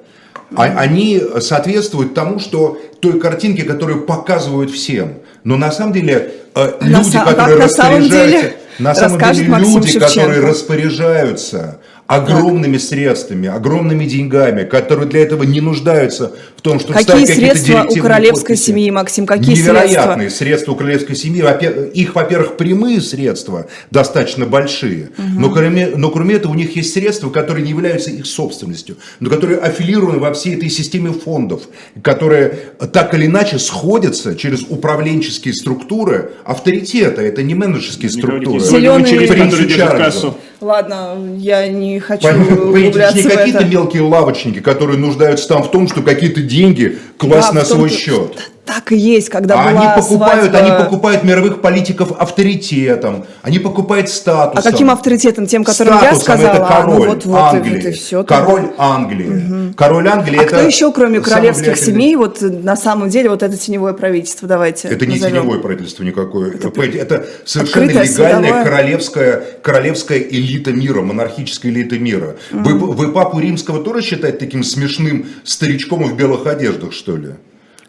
[0.57, 5.15] они соответствуют тому, что той картинке, которую показывают всем.
[5.45, 8.57] Но на самом деле э, на люди, а как которые на самом распоряжаются, деле?
[8.79, 10.07] на самом деле люди, Шевченко.
[10.07, 11.79] которые распоряжаются
[12.11, 17.57] огромными средствами, огромными деньгами, которые для этого не нуждаются в том, чтобы Какие ставить какие-то
[17.57, 18.67] средства у королевской подписи.
[18.67, 19.27] семьи, Максим?
[19.27, 21.41] Какие Невероятные средства у королевской семьи.
[21.95, 27.31] Их, во-первых, прямые средства достаточно большие, но, кроме, но кроме этого у них есть средства,
[27.31, 31.63] которые не являются их собственностью, но которые аффилированы во всей этой системе фондов,
[32.03, 32.59] которые
[32.93, 37.23] так или иначе сходятся через управленческие структуры авторитета.
[37.23, 38.59] Это не менеджерские не структуры.
[38.59, 40.25] Зелёные- Через.
[40.61, 45.71] Ладно, я не хочу Понимаете, это углубляться не какие-то мелкие лавочники, которые нуждаются там в
[45.71, 48.51] том, что какие-то деньги класть Да, на свой счет.
[48.73, 53.59] Так и есть, когда А была они покупают, свадьба- они покупают мировых политиков авторитетом, они
[53.59, 54.59] покупают статусом.
[54.65, 55.47] А каким авторитетом?
[55.47, 56.53] Тем, которым я Статусом сказала?
[56.55, 57.75] это А, король ну вот, вот, Англии.
[57.75, 58.23] вот и все.
[58.23, 59.75] король Англии.
[59.77, 63.57] Король Англии А это кто еще, кроме королевских семей, вот на самом деле, вот это
[63.57, 65.39] теневое правительство, давайте Это не назовем.
[65.43, 66.53] теневое правительство никакое.
[66.55, 72.37] Это, это совершенно открытое, легальная королевская, королевская элита мира, монархическая элита мира.
[72.53, 77.31] Вы, вы папу римского тоже считаете таким смешным старичком в белых одеждах, что ли?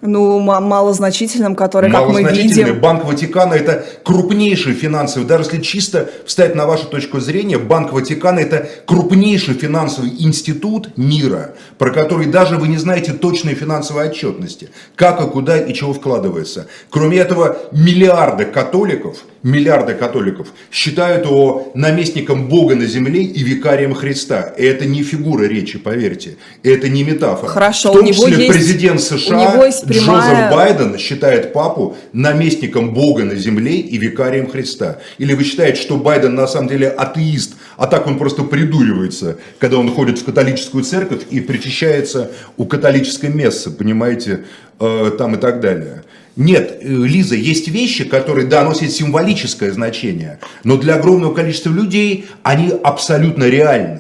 [0.02, 2.80] Ну, ма- малозначительным, который, как мы видим...
[2.80, 8.40] Банк Ватикана это крупнейший финансовый, даже если чисто встать на вашу точку зрения, Банк Ватикана
[8.40, 15.22] это крупнейший финансовый институт мира, про который даже вы не знаете точной финансовой отчетности, как
[15.22, 16.68] и куда и чего вкладывается.
[16.90, 24.54] Кроме этого, миллиарды католиков миллиарды католиков считают его наместником Бога на земле и викарием Христа.
[24.58, 26.38] И это не фигура речи, поверьте.
[26.64, 27.50] Это не метафора.
[27.50, 31.98] Хорошо, В том у него числе есть- президент США есть прямая- Джозеф Байден считает папу
[32.14, 35.00] наместником Бога на земле и викарием Христа.
[35.18, 39.78] Или вы считаете, что Байден на самом деле атеист, а так он просто придуривается, когда
[39.78, 44.42] он ходит в католическую церковь и причащается у католической мессы, понимаете,
[44.80, 46.04] э, там и так далее.
[46.36, 52.26] Нет, э, Лиза, есть вещи, которые, да, носят символическое значение, но для огромного количества людей
[52.44, 54.00] они абсолютно реальны.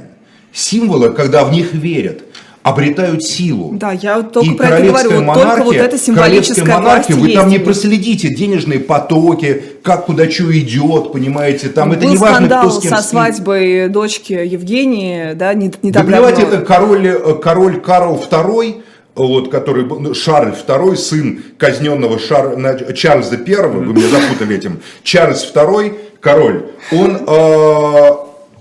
[0.53, 2.23] Символы, когда в них верят,
[2.63, 3.71] обретают силу.
[3.73, 5.09] Да, я только И про это говорю.
[5.23, 10.05] Вот только вот монархия- эта символическая королевская монархия, вы там не проследите денежные потоки, как
[10.05, 13.09] куда что идет, понимаете, там это Был не важно, кто с кем со спит.
[13.09, 18.83] свадьбой дочки Евгении, да, не, не Да понимаете, это король, э, король Карл II,
[19.15, 22.55] вот, который, был- ну, Шарль II, сын казненного Шар,
[22.93, 28.11] Чарльза I, вы меня запутали этим, Чарльз II, король, он э,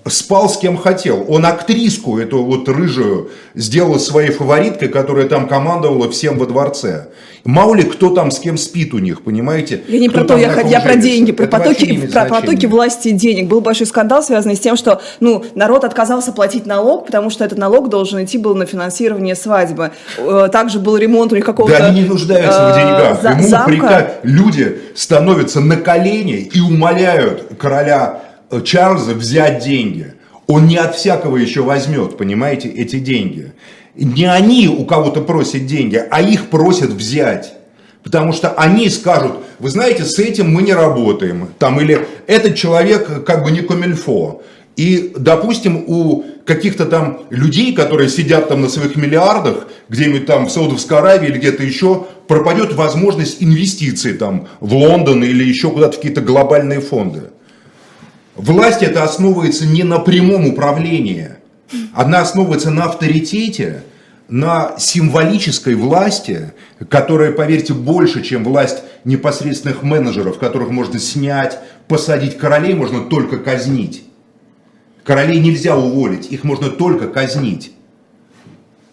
[0.08, 1.24] спал с кем хотел.
[1.28, 7.08] Он актриску, эту вот рыжую, сделал своей фавориткой, которая там командовала всем во дворце.
[7.44, 9.80] Мало ли кто там с кем спит у них, понимаете?
[9.88, 13.08] Я не Кто про то, я, я про деньги, про Это потоки, про потоки власти
[13.08, 13.48] и денег.
[13.48, 17.58] Был большой скандал, связанный с тем, что ну, народ отказался платить налог, потому что этот
[17.58, 19.92] налог должен идти был на финансирование свадьбы.
[20.18, 23.22] Э, Также был ремонт у них какого-то Да они не нуждаются в э, деньгах.
[23.22, 23.70] за- Ему замка.
[23.70, 28.20] прика- люди становятся на колени и умоляют короля
[28.64, 30.14] Чарльза взять деньги.
[30.46, 33.52] Он не от всякого еще возьмет, понимаете, эти деньги.
[33.94, 37.54] Не они у кого-то просят деньги, а их просят взять.
[38.02, 41.48] Потому что они скажут, вы знаете, с этим мы не работаем.
[41.58, 44.42] Там, или этот человек как бы не комильфо.
[44.76, 50.50] И, допустим, у каких-то там людей, которые сидят там на своих миллиардах, где-нибудь там в
[50.50, 55.96] Саудовской Аравии или где-то еще, пропадет возможность инвестиций там в Лондон или еще куда-то в
[55.96, 57.24] какие-то глобальные фонды.
[58.40, 61.32] Власть это основывается не на прямом управлении,
[61.92, 63.82] она основывается на авторитете,
[64.30, 66.54] на символической власти,
[66.88, 74.04] которая, поверьте, больше, чем власть непосредственных менеджеров, которых можно снять, посадить королей, можно только казнить.
[75.04, 77.72] Королей нельзя уволить, их можно только казнить.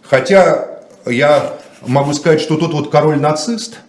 [0.02, 1.54] Хотя я
[1.86, 3.80] могу сказать, что тот вот король-нацист,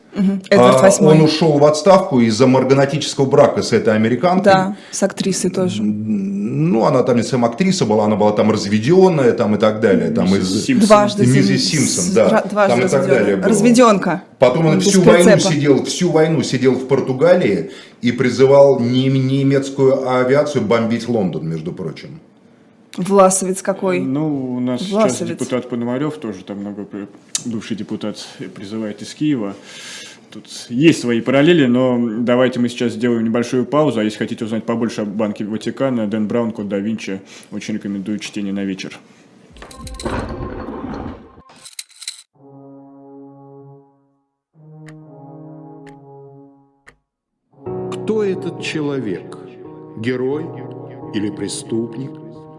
[0.51, 1.07] Эдвард а, VIII.
[1.07, 4.53] он ушел в отставку из-за марганатического брака с этой американкой.
[4.53, 5.83] Да, с актрисой тоже.
[5.83, 10.11] Ну, она там не сама актриса была, она была там разведенная там и так далее.
[10.11, 10.65] Там из...
[10.65, 10.87] Симпсон.
[10.89, 11.27] Дважды.
[11.27, 12.43] Миссис Симпсон, с- да.
[12.51, 13.49] Дважды Там и так далее было.
[13.49, 14.23] Разведенка.
[14.39, 20.63] Потом он всю войну сидел, всю войну сидел в Португалии и призывал не- немецкую авиацию
[20.65, 22.21] бомбить Лондон, между прочим.
[22.99, 24.01] Власовец какой.
[24.01, 25.17] Ну, у нас Власовец.
[25.17, 26.89] сейчас депутат Пономарев тоже там много,
[27.47, 28.19] бывший депутат
[28.55, 29.55] призывает из Киева.
[30.31, 34.65] Тут есть свои параллели, но давайте мы сейчас сделаем небольшую паузу, а если хотите узнать
[34.65, 38.99] побольше о Банке Ватикана, Дэн Браун, Код да Винчи, очень рекомендую чтение на вечер.
[47.93, 49.39] Кто этот человек?
[49.99, 50.45] Герой
[51.15, 52.28] или преступник?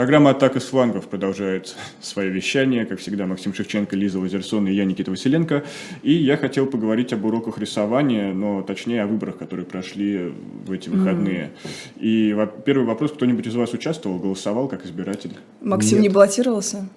[0.00, 2.86] Программа «Атака с флангов» продолжает свое вещание.
[2.86, 5.62] Как всегда, Максим Шевченко, Лиза Лазерсон и я, Никита Василенко.
[6.02, 10.32] И я хотел поговорить об уроках рисования, но точнее о выборах, которые прошли
[10.64, 11.50] в эти выходные.
[11.98, 15.32] И во- первый вопрос, кто-нибудь из вас участвовал, голосовал как избиратель?
[15.60, 16.04] Максим Нет.
[16.04, 16.88] не баллотировался?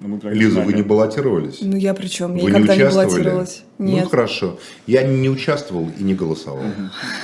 [0.00, 0.76] Ну, Лиза, вы знали.
[0.76, 1.58] не баллотировались?
[1.60, 2.36] Ну я при чем?
[2.36, 3.08] Я Вы не никогда не, участвовали?
[3.10, 3.64] баллотировалась.
[3.76, 4.08] Ну, Нет.
[4.08, 4.58] хорошо.
[4.86, 6.64] Я не участвовал и не голосовал.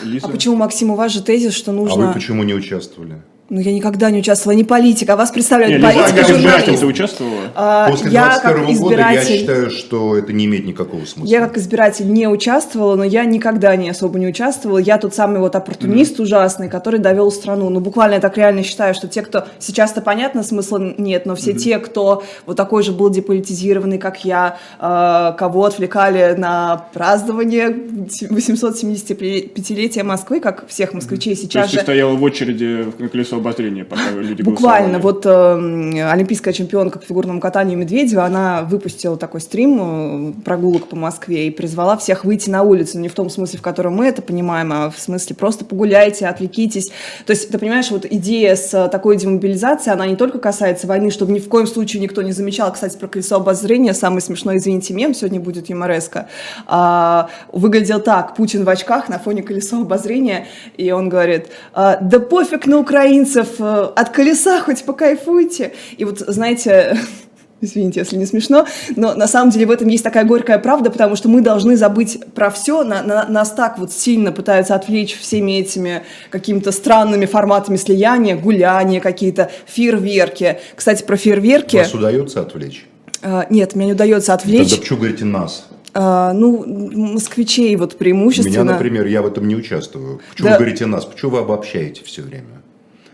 [0.04, 0.26] Лиза?
[0.26, 2.08] а почему, Максим, у вас же тезис, что А нужно...
[2.08, 3.22] вы почему не участвовали?
[3.50, 6.78] Ну я никогда не участвовала, не политик, а вас представляют Лиза, а политик как избиратель
[6.78, 7.40] ты участвовала?
[7.56, 9.38] А, После я 21 как года я избиратель...
[9.38, 11.28] считаю, что это не имеет никакого смысла.
[11.28, 14.78] Я как избиратель не участвовала, но я никогда не особо не участвовала.
[14.78, 17.70] Я тот самый вот оппортунист ужасный, который довел страну.
[17.70, 19.48] Ну, буквально я так реально считаю, что те, кто...
[19.58, 24.58] Сейчас-то понятно, смысла нет, но все те, кто вот такой же был деполитизированный, как я,
[24.78, 31.82] э, кого отвлекали на празднование 875-летия Москвы, как всех москвичей То сейчас есть ты же...
[31.82, 34.98] стояла в очереди на колесо обозрения, пока люди Буквально.
[34.98, 40.96] Вот э, олимпийская чемпионка по фигурному катанию Медведева, она выпустила такой стрим э, прогулок по
[40.96, 42.98] Москве и призвала всех выйти на улицу.
[42.98, 46.90] Не в том смысле, в котором мы это понимаем, а в смысле просто погуляйте, отвлекитесь.
[47.26, 51.32] То есть, ты понимаешь, вот идея с такой демобилизацией, она не только касается войны, чтобы
[51.32, 52.72] ни в коем случае никто не замечал.
[52.72, 56.28] Кстати, про колесо обозрения, самый смешной, извините, мем сегодня будет юмореска.
[56.66, 62.20] А, выглядел так, Путин в очках на фоне колесо обозрения, и он говорит, «А, да
[62.20, 65.72] пофиг на украинцев, э, от колеса хоть покайфуйте.
[65.96, 66.98] И вот, знаете,
[67.62, 68.66] Извините, если не смешно,
[68.96, 72.18] но на самом деле в этом есть такая горькая правда, потому что мы должны забыть
[72.34, 72.84] про все.
[72.84, 79.00] На, на, нас так вот сильно пытаются отвлечь всеми этими какими-то странными форматами слияния, гуляния
[79.00, 80.58] какие-то, фейерверки.
[80.74, 81.76] Кстати, про фейерверки...
[81.76, 82.86] Вас удается отвлечь?
[83.22, 84.70] А, нет, мне не удается отвлечь.
[84.70, 85.66] Тогда почему говорите «нас»?
[85.92, 86.64] А, ну,
[87.12, 88.62] москвичей вот преимущественно.
[88.62, 90.20] Меня, например, я в этом не участвую.
[90.30, 90.54] Почему Да.
[90.54, 91.04] вы говорите «нас»?
[91.04, 92.59] Почему вы обобщаете все время?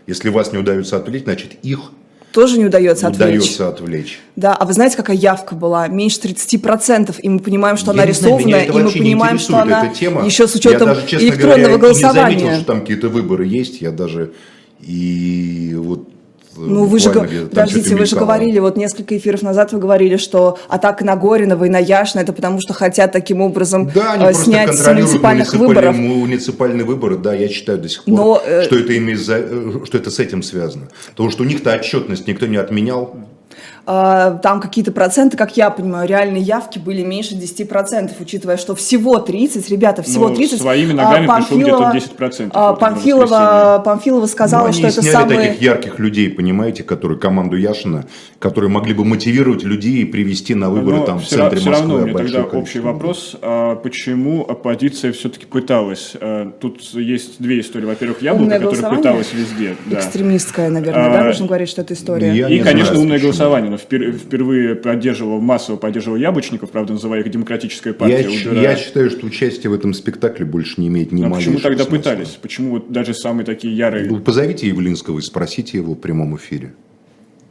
[0.07, 1.91] Если вас не удается отвлечь, значит их
[2.31, 3.27] Тоже не удается отвлечь.
[3.35, 4.19] удается отвлечь.
[4.35, 5.87] Да, а вы знаете, какая явка была?
[5.87, 10.25] Меньше 30%, и мы понимаем, что Я она рисованная, и мы понимаем, что она тема.
[10.25, 12.33] еще с я учетом даже, честно электронного говоря, голосования.
[12.35, 13.81] не заметил, что там какие-то выборы есть.
[13.81, 14.31] Я даже
[14.79, 16.09] и вот
[16.57, 21.05] Ну, вы же, подождите, вы же говорили, вот несколько эфиров назад вы говорили, что атака
[21.05, 24.73] на Горинова и на Яшина, это потому что хотят таким образом Да, они э, снять
[24.73, 25.95] с муниципальных выборов.
[25.95, 29.97] муниципальные выборы, да, я считаю до сих пор, Но, э, что, это ими э, что
[29.97, 30.89] это с этим связано.
[31.11, 33.15] Потому что у них-то отчетность никто не отменял.
[33.89, 39.17] А, Там какие-то проценты, как я понимаю, реальные явки были меньше 10%, учитывая, что всего
[39.19, 40.59] 30, ребята, всего Ну, 30.
[40.59, 44.87] своими А, ногами пришло где-то Памфилова- 10% а, вот в Памфилова, сказала, Ну, они что
[44.87, 45.39] это сняли самые...
[45.39, 48.05] таких ярких людей, понимаете, которые команду Яшина,
[48.39, 51.69] которые могли бы мотивировать людей и привести на выборы Но там в все, центре все
[51.69, 51.89] Москвы.
[51.89, 56.13] равно у меня тогда общий вопрос, а почему оппозиция все-таки пыталась?
[56.19, 57.85] А, Тут есть две истории.
[57.85, 59.75] Во-первых, Яблоко, которое пыталось везде.
[59.85, 59.97] Да.
[59.99, 62.33] Экстремистская, наверное, А, да, нужно говорить, что это история.
[62.35, 63.31] я- И, не конечно, знаю, умное почему.
[63.31, 63.76] голосование.
[63.77, 68.29] Впер- впервые поддерживал, массово поддерживал Яблочников, правда, называя их демократическая партия.
[68.53, 71.83] Я, я считаю, что участие в этом спектакле больше не имеет ни А почему тогда
[71.83, 71.97] смысла.
[71.97, 72.37] пытались?
[72.41, 74.09] Почему вот даже самые такие ярые...
[74.09, 76.73] Ну, позовите Явлинского и спросите его в прямом эфире.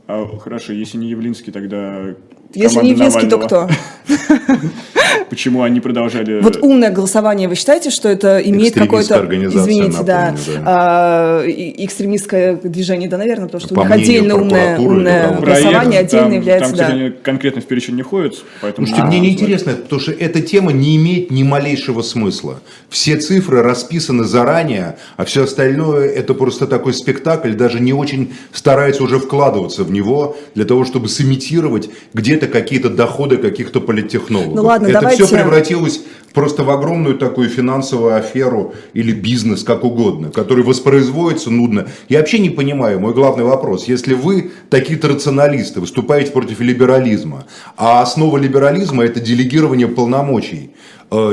[0.06, 2.14] А, хорошо, если не Явлинский, тогда
[2.56, 3.68] Если не Явлинский, то кто?
[5.28, 6.40] Почему они продолжали...
[6.40, 10.62] Вот умное голосование, вы считаете, что это имеет какое-то, организация, извините, да, да.
[10.64, 14.78] а, и- экстремистское движение, да, наверное, потому что По у них отдельно умное,
[15.40, 16.84] голосование отдельно там, является, там, да.
[16.86, 18.86] кстати, конкретно в перечень не ходят, поэтому...
[18.86, 22.60] Слушайте, не мне неинтересно, потому что эта тема не имеет ни малейшего смысла.
[22.88, 29.02] Все цифры расписаны заранее, а все остальное это просто такой спектакль, даже не очень стараются
[29.02, 34.54] уже вкладываться в него для того, чтобы сымитировать где-то какие-то доходы каких-то политтехнологов.
[34.54, 36.00] Ну ладно, это давайте- все превратилось
[36.32, 41.86] просто в огромную такую финансовую аферу или бизнес, как угодно, который воспроизводится нудно.
[42.10, 48.02] Я вообще не понимаю, мой главный вопрос, если вы такие-то рационалисты, выступаете против либерализма, а
[48.02, 50.72] основа либерализма это делегирование полномочий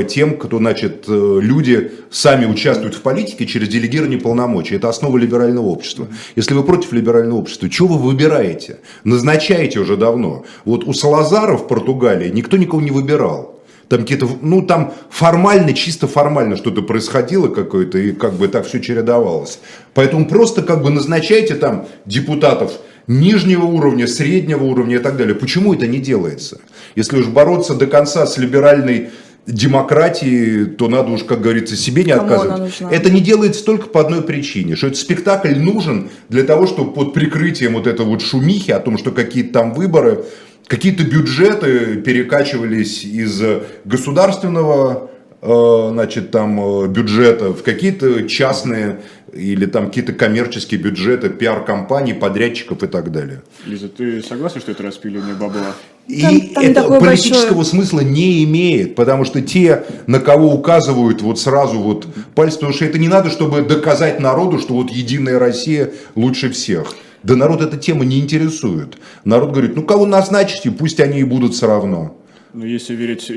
[0.07, 4.75] тем, кто, значит, э, люди сами участвуют в политике через делегирование полномочий.
[4.75, 6.07] Это основа либерального общества.
[6.35, 8.79] Если вы против либерального общества, чего вы выбираете?
[9.03, 10.45] Назначаете уже давно.
[10.65, 13.59] Вот у Салазара в Португалии никто никого не выбирал.
[13.89, 18.79] Там какие-то, ну там формально, чисто формально что-то происходило какое-то, и как бы так все
[18.79, 19.59] чередовалось.
[19.93, 22.73] Поэтому просто как бы назначайте там депутатов
[23.07, 25.35] нижнего уровня, среднего уровня и так далее.
[25.35, 26.61] Почему это не делается?
[26.95, 29.09] Если уж бороться до конца с либеральной
[29.45, 32.73] демократией, то надо уж, как говорится, себе не Кому отказывать.
[32.91, 37.13] Это не делается только по одной причине, что этот спектакль нужен для того, чтобы под
[37.13, 40.23] прикрытием вот этой вот шумихи о том, что какие-то там выборы,
[40.67, 43.41] какие-то бюджеты перекачивались из
[43.83, 45.09] государственного
[45.43, 49.01] значит, там э, бюджета в какие-то частные
[49.33, 53.41] или там какие-то коммерческие бюджеты, пиар-компаний, подрядчиков и так далее.
[53.65, 55.73] Лиза, ты согласна, что это распиливание бабла?
[56.07, 61.21] И Там- там это политического большое- смысла не имеет, потому что те, на кого указывают
[61.21, 65.39] вот сразу вот пальцы, потому что это не надо, чтобы доказать народу, что вот Единая
[65.39, 66.93] Россия лучше всех.
[67.23, 68.97] Да народ эта тема не интересует.
[69.23, 72.17] Народ говорит, ну кого назначите, пусть они и будут все равно.
[72.53, 73.31] Но если верить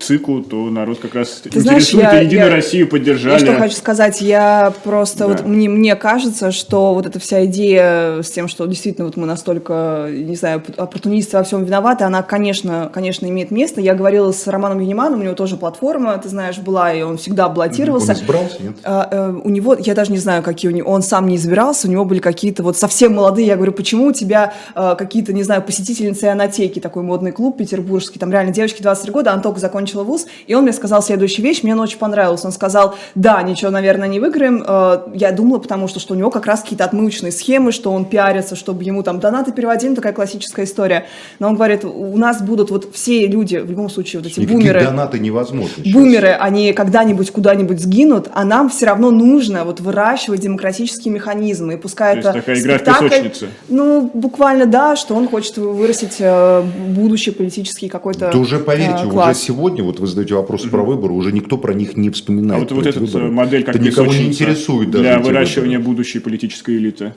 [0.00, 3.38] циклу, то народ как раз Ты знаешь, интересует, я- и Единую я- Россию Я поддержали.
[3.38, 5.26] что хочу сказать, я просто, Да.
[5.28, 9.26] вот мне, мне кажется, что вот эта вся идея с тем, что действительно вот мы
[9.28, 13.80] настолько, не знаю, оппортунисты во всем виноваты, она, конечно, конечно, имеет место.
[13.80, 17.48] Я говорила с Романом Юниманом, у него тоже платформа, ты знаешь, была, и он всегда
[17.48, 18.12] баллотировался.
[18.12, 18.76] Он избрался, нет?
[18.82, 21.86] А, э, у него, я даже не знаю, какие у него, он сам не избирался,
[21.86, 25.44] у него были какие-то вот совсем молодые, я говорю, почему у тебя э, какие-то, не
[25.44, 30.02] знаю, посетительницы Анатеки, такой модный клуб петербургский, там реально девочке 23 года, она только закончила
[30.02, 32.46] вуз, и он мне сказал следующую вещь, мне он очень понравился.
[32.46, 34.64] Он сказал, да, ничего, наверное, не выиграем.
[34.66, 38.04] Э, я думала, потому что, что у него как раз какие-то отмывочные схемы, что он
[38.04, 41.06] пиарится, чтобы ему там донаты переводили, такая классическая история.
[41.38, 44.58] Но он говорит, у нас будут вот все люди, в любом случае, вот эти Никакие
[44.58, 44.84] бумеры.
[44.84, 45.70] донаты невозможно.
[45.76, 45.92] сейчас.
[45.92, 51.74] Бумеры, они когда-нибудь куда-нибудь сгинут, а нам все равно нужно вот выращивать демократические механизмы.
[51.74, 53.48] И пускай То есть это такая игра в спектакль, песочнице.
[53.68, 59.06] Ну, буквально да, что он хочет вырастить э, будущий политический какой-то Да уже поверьте, э,
[59.06, 59.40] уже класс.
[59.40, 62.60] сегодня, вот вы задаете вопрос про выборы, уже никто про них не А вспоминает.
[62.60, 63.30] вот, про вот эти эта выборы.
[63.30, 65.94] модель как Это никого не интересует даже для выращивания выборы.
[65.96, 67.14] будущей политической элиты.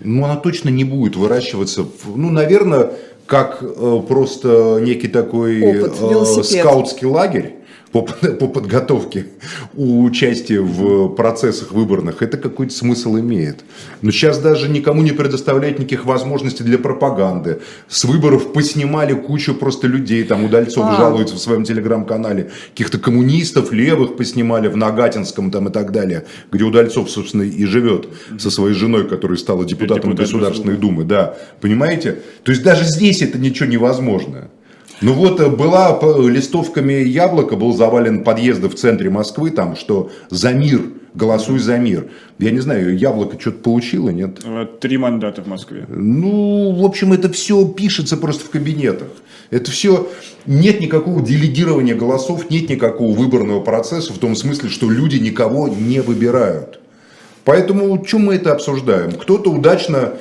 [0.00, 1.86] Ну, она точно не будет выращиваться.
[2.14, 2.90] Ну, наверное,
[3.26, 7.54] как э, просто некий такой Опыт, э, скаутский лагерь
[7.94, 8.02] по,
[8.40, 9.26] по подготовке
[9.74, 13.64] у участия в процессах выборных, это какой-то смысл имеет.
[14.02, 17.60] Но сейчас даже никому не предоставляет никаких возможностей для пропаганды.
[17.88, 20.96] С выборов поснимали кучу просто людей, там Удальцов А.
[20.96, 26.64] жалуется в своем телеграм-канале, каких-то коммунистов, левых поснимали в Нагатинском там и так далее, где
[26.64, 30.76] Удальцов, собственно, и живет со своей женой, которая стала депутатом Депутат Государственной.
[30.76, 32.18] Думы, да, понимаете?
[32.42, 34.48] То есть даже здесь это ничего невозможно.
[35.04, 40.54] Ну вот э, была листовками яблоко, был завален подъезды в центре Москвы, там, что за
[40.54, 40.80] мир,
[41.12, 42.06] голосуй за мир.
[42.38, 44.40] Я не знаю, яблоко что-то получило, нет?
[44.44, 45.84] Э, Три мандата в Москве.
[45.88, 49.08] Ну, в общем, это все пишется просто в кабинетах.
[49.50, 50.10] Это все,
[50.46, 56.00] нет никакого делегирования голосов, нет никакого выборного процесса в том смысле, что люди никого не
[56.00, 56.80] выбирают.
[57.44, 59.12] Поэтому, чем мы это обсуждаем?
[59.12, 60.14] Кто-то удачно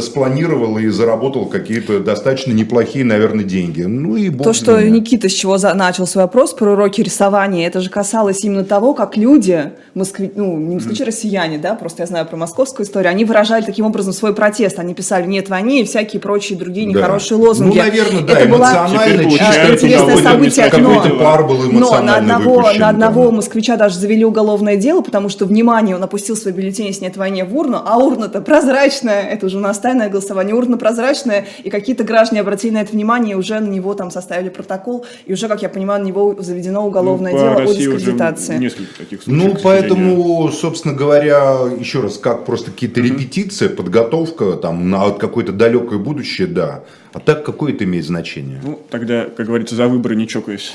[0.00, 3.82] спланировал и заработал какие-то достаточно неплохие, наверное, деньги.
[3.82, 4.98] Ну и бог То, что ними.
[4.98, 9.16] Никита с чего начал свой вопрос про уроки рисования, это же касалось именно того, как
[9.16, 13.62] люди, москви, ну, не москвичи, россияне, да, просто я знаю про московскую историю, они выражали
[13.64, 14.78] таким образом свой протест.
[14.78, 16.98] Они писали «нет войне» и всякие прочие другие Да.
[16.98, 17.76] нехорошие лозунги.
[17.78, 18.90] Ну, наверное, да, это эмоционально.
[19.00, 23.36] Чисто получается, интересное событие, Какой-то но- пар был Но на одного, на одного да.
[23.36, 27.44] москвича даже завели уголовное дело, потому что, внимание, он опустил свой бюллетень с «нет войне»
[27.44, 32.04] в урну, а урна-то прозрачная, это уже у нас тайное голосование, урна прозрачная, и какие-то
[32.04, 35.62] граждане обратили на это внимание, и уже на него там составили протокол, и уже, как
[35.62, 38.58] я понимаю, на него заведено уголовное Ну, по дело о России уже дискредитации.
[38.58, 39.44] несколько таких случаев.
[39.44, 39.88] Ну, к сожалению.
[39.88, 46.46] поэтому, собственно говоря, еще раз, как просто какие-то репетиции, подготовка там на какое-то далекое будущее,
[46.46, 46.82] да.
[47.12, 48.60] А так какое это имеет значение?
[48.62, 50.72] Ну, тогда, как говорится, за выборы не чокаясь.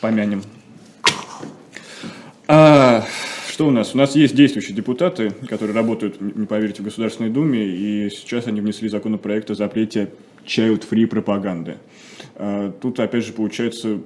[0.00, 0.42] Помянем.
[2.48, 3.04] А,
[3.60, 3.94] что у нас?
[3.94, 8.62] У нас есть действующие депутаты, которые работают, не поверите, в Государственной Думе, и сейчас они
[8.62, 10.08] внесли законопроект о запрете
[10.46, 11.76] child-free пропаганды.
[12.36, 13.98] А, Тут, опять же, получается,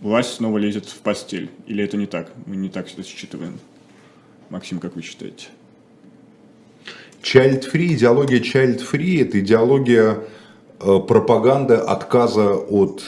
[0.00, 1.50] власть снова лезет в постель.
[1.66, 2.32] Или это не так?
[2.46, 3.58] Мы не так это считываем.
[4.48, 5.48] Максим, как вы считаете?
[7.22, 10.20] Child-free, идеология child-free– это идеология
[10.80, 13.02] э, пропаганды отказа от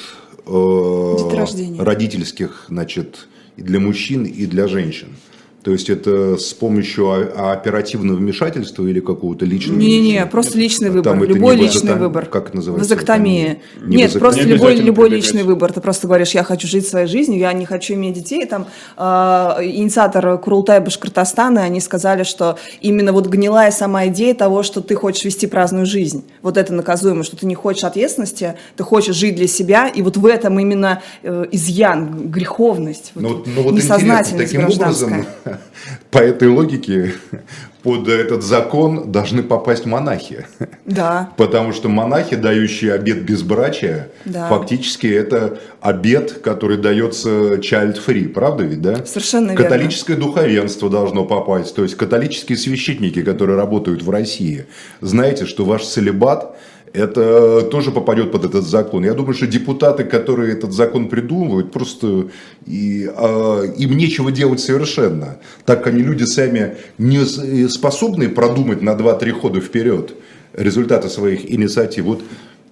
[0.44, 5.16] э, родительских, значит, и для мужчин, и для женщин.
[5.66, 7.10] То есть это с помощью
[7.52, 9.76] оперативного вмешательства или какого-то личного?
[9.80, 12.26] Не-не-не, просто личный выбор, Там любой не личный вазота- выбор.
[12.26, 12.94] Как называется?
[12.94, 13.58] Вазоктомия.
[13.82, 14.20] Не Нет, вазоктомия.
[14.20, 15.24] просто Не любой, любой прибегать.
[15.24, 15.72] личный выбор.
[15.72, 18.46] Ты просто говоришь, я хочу жить своей жизнью, я не хочу иметь детей.
[18.46, 19.02] Там э,
[19.64, 25.24] инициатор Курултай Башкортостана, они сказали, что именно вот гнилая сама идея того, что ты хочешь
[25.24, 26.22] вести праздную жизнь.
[26.42, 30.16] Вот это наказуемо, что ты не хочешь ответственности, ты хочешь жить для себя, и вот
[30.16, 35.26] в этом именно э, изъян, греховность, вот Ну, вот- ну вот интересно, несознательность таким образом,
[36.10, 37.14] по этой логике,
[37.82, 40.46] под этот закон должны попасть монахи.
[40.84, 41.30] Да.
[41.36, 44.48] Потому что монахи, дающие обед безбрачия, Да.
[44.48, 49.04] фактически это обед, который дается child-free, правда ведь, да?
[49.04, 49.64] Совершенно верно.
[49.64, 54.66] Католическое духовенство должно попасть, то есть католические священники, которые работают в России.
[55.00, 56.56] Знаете, что ваш целебат
[56.92, 59.04] это тоже попадет под этот закон.
[59.04, 62.28] Я думаю, что депутаты, которые этот закон придумывают, просто
[62.66, 68.82] и, а, им нечего делать совершенно, так как они люди сами не э, способны продумать
[68.82, 70.14] на 2-3 хода вперед
[70.52, 72.04] результаты своих инициатив.
[72.04, 72.22] Вот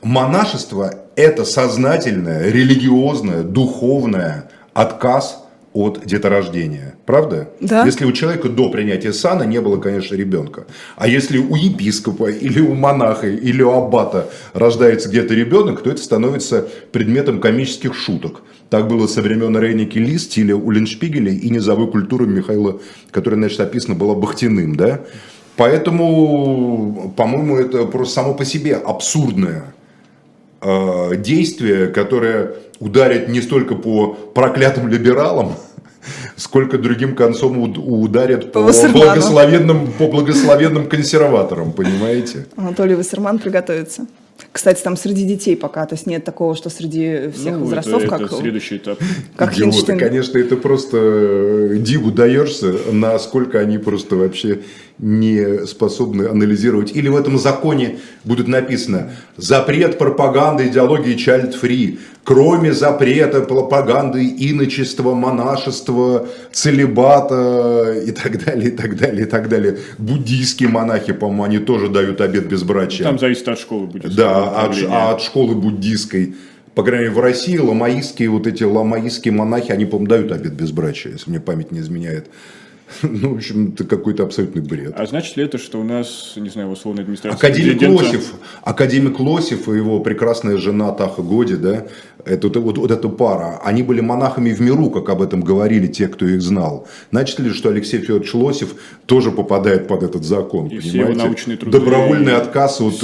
[0.02, 5.43] монашество– это сознательное, религиозное, духовное отказ
[5.74, 6.94] от деторождения.
[7.04, 7.50] Правда?
[7.60, 7.84] Да.
[7.84, 10.66] Если у человека до принятия сана не было, конечно, ребенка.
[10.96, 16.00] А если у епископа или у монаха или у аббата рождается где-то ребенок, то это
[16.00, 18.42] становится предметом комических шуток.
[18.70, 23.96] Так было со времен Рейники Ли, стиля Уллиншпигеля и низовой культуры Михаила, которая, значит, описана
[23.96, 24.76] была Бахтиным.
[24.76, 25.00] Да?
[25.56, 29.73] Поэтому, по-моему, это просто само по себе абсурдное
[30.64, 35.54] э, действие, которое ударит не столько по проклятым либералам,
[36.36, 42.46] сколько другим концом уд- ударит По по, благословенным, по благословенным консерваторам, понимаете?
[42.56, 44.06] Анатолий Вассерман приготовится.
[44.50, 48.08] Кстати, там среди детей пока, то есть нет такого, что среди всех Ну, возрастов, это,
[48.10, 48.98] как, это следующий этап.
[49.36, 49.98] как Идиоты, Хинштейн.
[49.98, 54.62] конечно, это просто э, диву даешься, насколько они просто вообще
[54.98, 56.94] не способны анализировать.
[56.94, 66.28] Или в этом законе будет написано «Запрет пропаганды идеологии child-free, кроме запрета пропаганды иночества, монашества,
[66.52, 69.78] целебата и так далее, и так далее, и так далее».
[69.98, 73.04] Буддийские монахи, по-моему, они тоже дают обет безбрачия.
[73.04, 74.14] Там зависит от школы будет.
[74.14, 76.36] Да, от, а от школы буддийской.
[76.76, 81.12] По крайней мере, в России ламаистские, вот эти ламаистские монахи, они, по-моему, дают обет безбрачия,
[81.12, 82.26] если мне память не изменяет.
[83.02, 84.94] Ну, в общем, это какой-то абсолютный бред.
[84.96, 88.34] А значит ли это, что у нас, не знаю, в условной администрации Академик президента- Лосев,
[88.62, 91.86] академик Лосев и его прекрасная жена Таха Годи, да,
[92.24, 96.08] это, вот, вот, эта пара, они были монахами в миру, как об этом говорили те,
[96.08, 96.86] кто их знал.
[97.10, 98.74] Значит ли, что Алексей Федорович Лосев
[99.06, 100.68] тоже попадает под этот закон?
[100.68, 101.24] И все его понимаете?
[101.26, 102.94] научные труды, Добровольный отказ от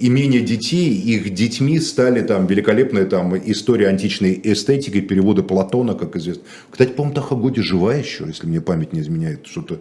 [0.00, 6.42] имения детей, их детьми стали там великолепная там история античной эстетики, переводы Платона, как известно.
[6.70, 9.46] Кстати, по-моему, Таха Годи жива еще, если мне память не изменяет.
[9.46, 9.80] Что-то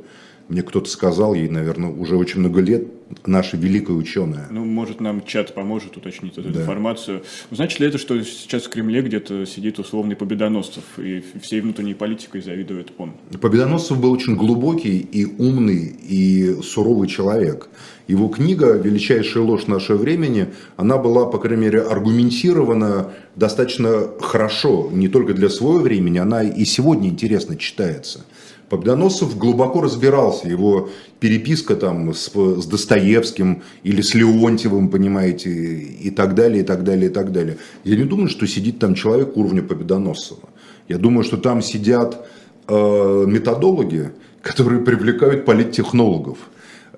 [0.49, 2.87] мне кто-то сказал, ей, наверное, уже очень много лет,
[3.25, 4.47] наша великая ученая.
[4.49, 6.61] Ну, может, нам чат поможет уточнить эту Да.
[6.61, 7.21] информацию.
[7.51, 12.41] Значит ли это, что сейчас в Кремле где-то сидит условный Победоносцев, и всей внутренней политикой
[12.41, 13.13] завидует он?
[13.39, 17.69] Победоносцев был очень глубокий и умный и суровый человек.
[18.07, 20.47] Его книга «Величайшая ложь нашего времени»,
[20.77, 26.65] она была, по крайней мере, аргументирована достаточно хорошо, не только для своего времени, она и
[26.65, 28.25] сегодня интересно читается.
[28.70, 30.89] Победоносцев глубоко разбирался, его
[31.20, 37.09] переписка там с, с Достоевским или с Леонтьевым, понимаете, и так далее, и так далее,
[37.09, 37.57] и так далее.
[37.84, 40.49] Я не думаю, что сидит там человек уровня Победоносцева.
[40.88, 42.28] Я думаю, что там сидят
[42.67, 44.11] э, методологи,
[44.41, 46.38] которые привлекают политтехнологов.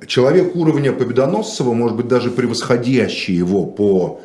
[0.07, 4.21] Человек уровня Победоносцева, может быть, даже превосходящий его по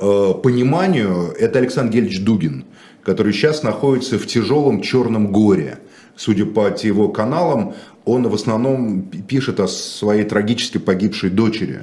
[0.00, 2.64] э, пониманию, это Александр Гельевич Дугин,
[3.04, 5.78] который сейчас находится в тяжелом черном горе.
[6.18, 11.82] Судя по его каналам, он в основном пишет о своей трагически погибшей дочери.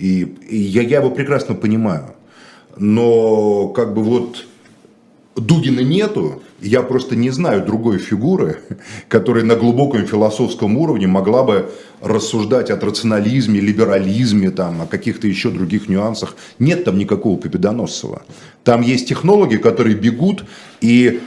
[0.00, 2.16] И, и я, я его прекрасно понимаю.
[2.76, 4.44] Но как бы вот
[5.36, 8.58] Дугина нету, я просто не знаю другой фигуры,
[9.08, 11.70] которая на глубоком философском уровне могла бы
[12.00, 16.34] рассуждать о рационализме, либерализме, там, о каких-то еще других нюансах.
[16.58, 18.22] Нет там никакого Победоносцева.
[18.64, 20.44] Там есть технологи, которые бегут
[20.80, 21.20] и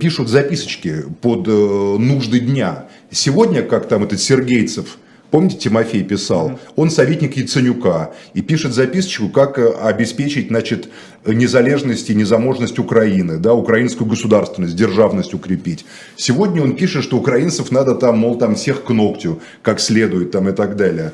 [0.00, 2.86] пишут записочки под э, нужды дня.
[3.10, 4.98] Сегодня, как там этот Сергейцев,
[5.30, 6.58] Помните, Тимофей писал?
[6.76, 10.88] Он советник Яценюка и пишет записочку, как э, обеспечить значит,
[11.26, 15.84] незалежность и незаможность Украины, да, украинскую государственность, державность укрепить.
[16.16, 20.48] Сегодня он пишет, что украинцев надо там, мол, там всех к ногтю, как следует там
[20.48, 21.12] и так далее.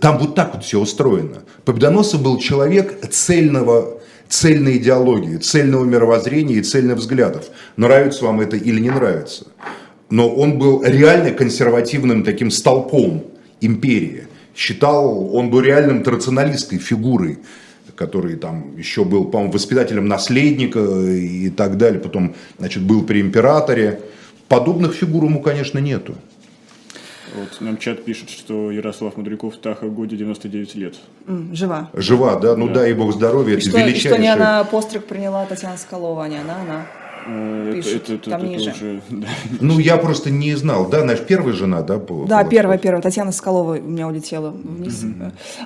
[0.00, 1.42] Там вот так вот все устроено.
[1.64, 7.46] Победоносцев был человек цельного, цельной идеологии, цельного мировоззрения и цельных взглядов.
[7.76, 9.46] Нравится вам это или не нравится.
[10.08, 13.24] Но он был реально консервативным таким столпом
[13.60, 14.28] империи.
[14.56, 17.38] Считал, он был реальным традиционалистской фигурой,
[17.96, 22.00] который там еще был, по-моему, воспитателем наследника и так далее.
[22.00, 24.00] Потом, значит, был при императоре.
[24.48, 26.14] Подобных фигур ему, конечно, нету.
[27.36, 30.94] Вот нам чат пишет, что Ярослав Мудряков Таха Годи 99 лет.
[31.52, 31.90] Жива.
[31.94, 32.56] Жива, да?
[32.56, 32.74] Ну Да.
[32.74, 34.32] дай ей бог здоровья, это Что, и что не величайшее.
[34.32, 36.86] она постриг приняла Татьяна Скалова, а не она, она.
[37.26, 38.70] Э, Пишут, там ниже.
[38.70, 39.26] уже, да.
[39.60, 40.88] Ну, я просто не знал.
[40.88, 41.96] Да, наша первая жена, да?
[41.96, 42.44] была- Да, была?
[42.50, 43.02] первая, первая.
[43.02, 45.04] Татьяна Скалова у меня улетела вниз.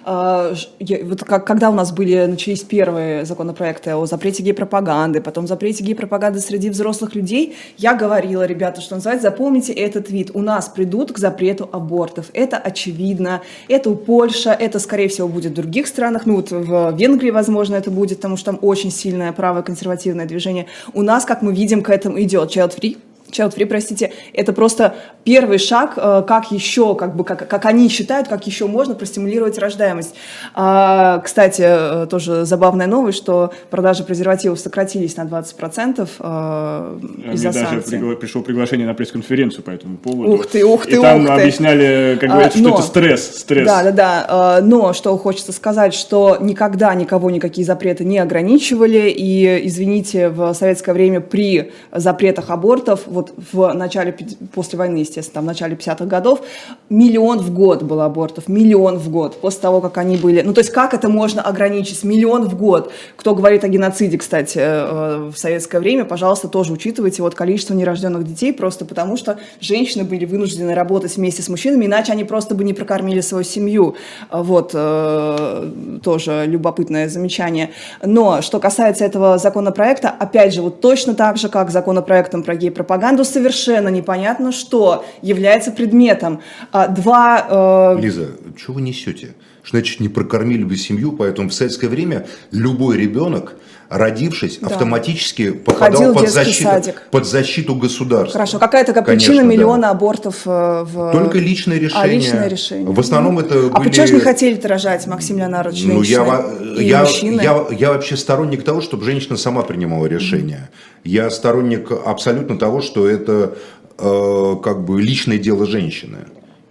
[0.04, 5.20] А, ж- я- вот как- когда у нас были, начались первые законопроекты о запрете гей-пропаганды,
[5.20, 10.30] потом запрете гей-пропаганды среди взрослых людей, я говорила, ребята, что называется, запомните этот вид.
[10.34, 12.26] У нас придут к запрету абортов.
[12.32, 13.42] Это очевидно.
[13.68, 16.26] Это у Польша, это, скорее всего, будет в других странах.
[16.26, 20.66] Ну, вот в Венгрии, возможно, это будет, потому что там очень сильное правое консервативное движение.
[20.92, 22.98] У нас, как мы видим, к этому идет child free.
[23.34, 27.88] Child free, простите, это просто первый шаг, э, как еще, как бы, как, как они
[27.88, 30.14] считают, как еще можно простимулировать рождаемость.
[30.54, 36.98] А, кстати, э, тоже забавная новость, что продажи презервативов сократились на 20% э, А
[37.32, 37.98] из-за даже санкций.
[37.98, 40.30] пригла- пришло приглашение на пресс-конференцию по этому поводу.
[40.32, 41.32] Ух ты, ух ты, И там ух ты.
[41.42, 43.38] объясняли, как А, говорится, что но- это стресс.
[43.40, 43.66] Стресс.
[43.66, 44.60] Да, да, да.
[44.62, 49.08] Но что хочется сказать, что никогда никого никакие запреты не ограничивали.
[49.10, 54.16] И, извините, в советское время при запретах абортов вот вот в начале,
[54.54, 56.40] после войны, естественно, там, в начале 50-х годов,
[56.88, 60.42] миллион в год было абортов, миллион в год, после того, как они были.
[60.42, 62.04] Ну, то есть как это можно ограничить?
[62.04, 62.92] Миллион в год.
[63.16, 68.24] Кто говорит о геноциде, кстати, э, в советское время, пожалуйста, тоже учитывайте вот количество нерожденных
[68.24, 72.64] детей, просто потому что женщины были вынуждены работать вместе с мужчинами, иначе они просто бы
[72.64, 73.96] не прокормили свою семью.
[74.30, 75.70] Вот, э,
[76.02, 77.70] тоже любопытное замечание.
[78.02, 83.13] Но что касается этого законопроекта, опять же, вот точно так же, как законопроектом про гей-пропаганду,
[83.22, 86.42] совершенно непонятно, что является предметом.
[86.72, 87.94] А, два...
[87.96, 88.00] Э...
[88.00, 89.34] Лиза, что вы несете?
[89.68, 93.56] Значит, не прокормили бы семью, поэтому в советское время любой ребенок
[93.88, 94.68] родившись, да.
[94.68, 98.32] автоматически попадал под защиту, под защиту государства.
[98.32, 99.90] Хорошо, какая такая причина Конечно, миллиона да.
[99.90, 101.12] абортов э, в...
[101.12, 102.02] Только личное решение.
[102.02, 102.90] А, личное решение.
[102.90, 103.88] В основном это А были...
[103.88, 106.44] почему же не хотели рожать, Максим Леонардович, ну, я,
[106.76, 107.40] и я, мужчины?
[107.40, 110.68] Я, я вообще сторонник того, чтобы женщина сама принимала решение.
[110.70, 111.00] Mm-hmm.
[111.10, 113.56] Я сторонник абсолютно того, что это
[113.98, 116.18] э, как бы личное дело женщины.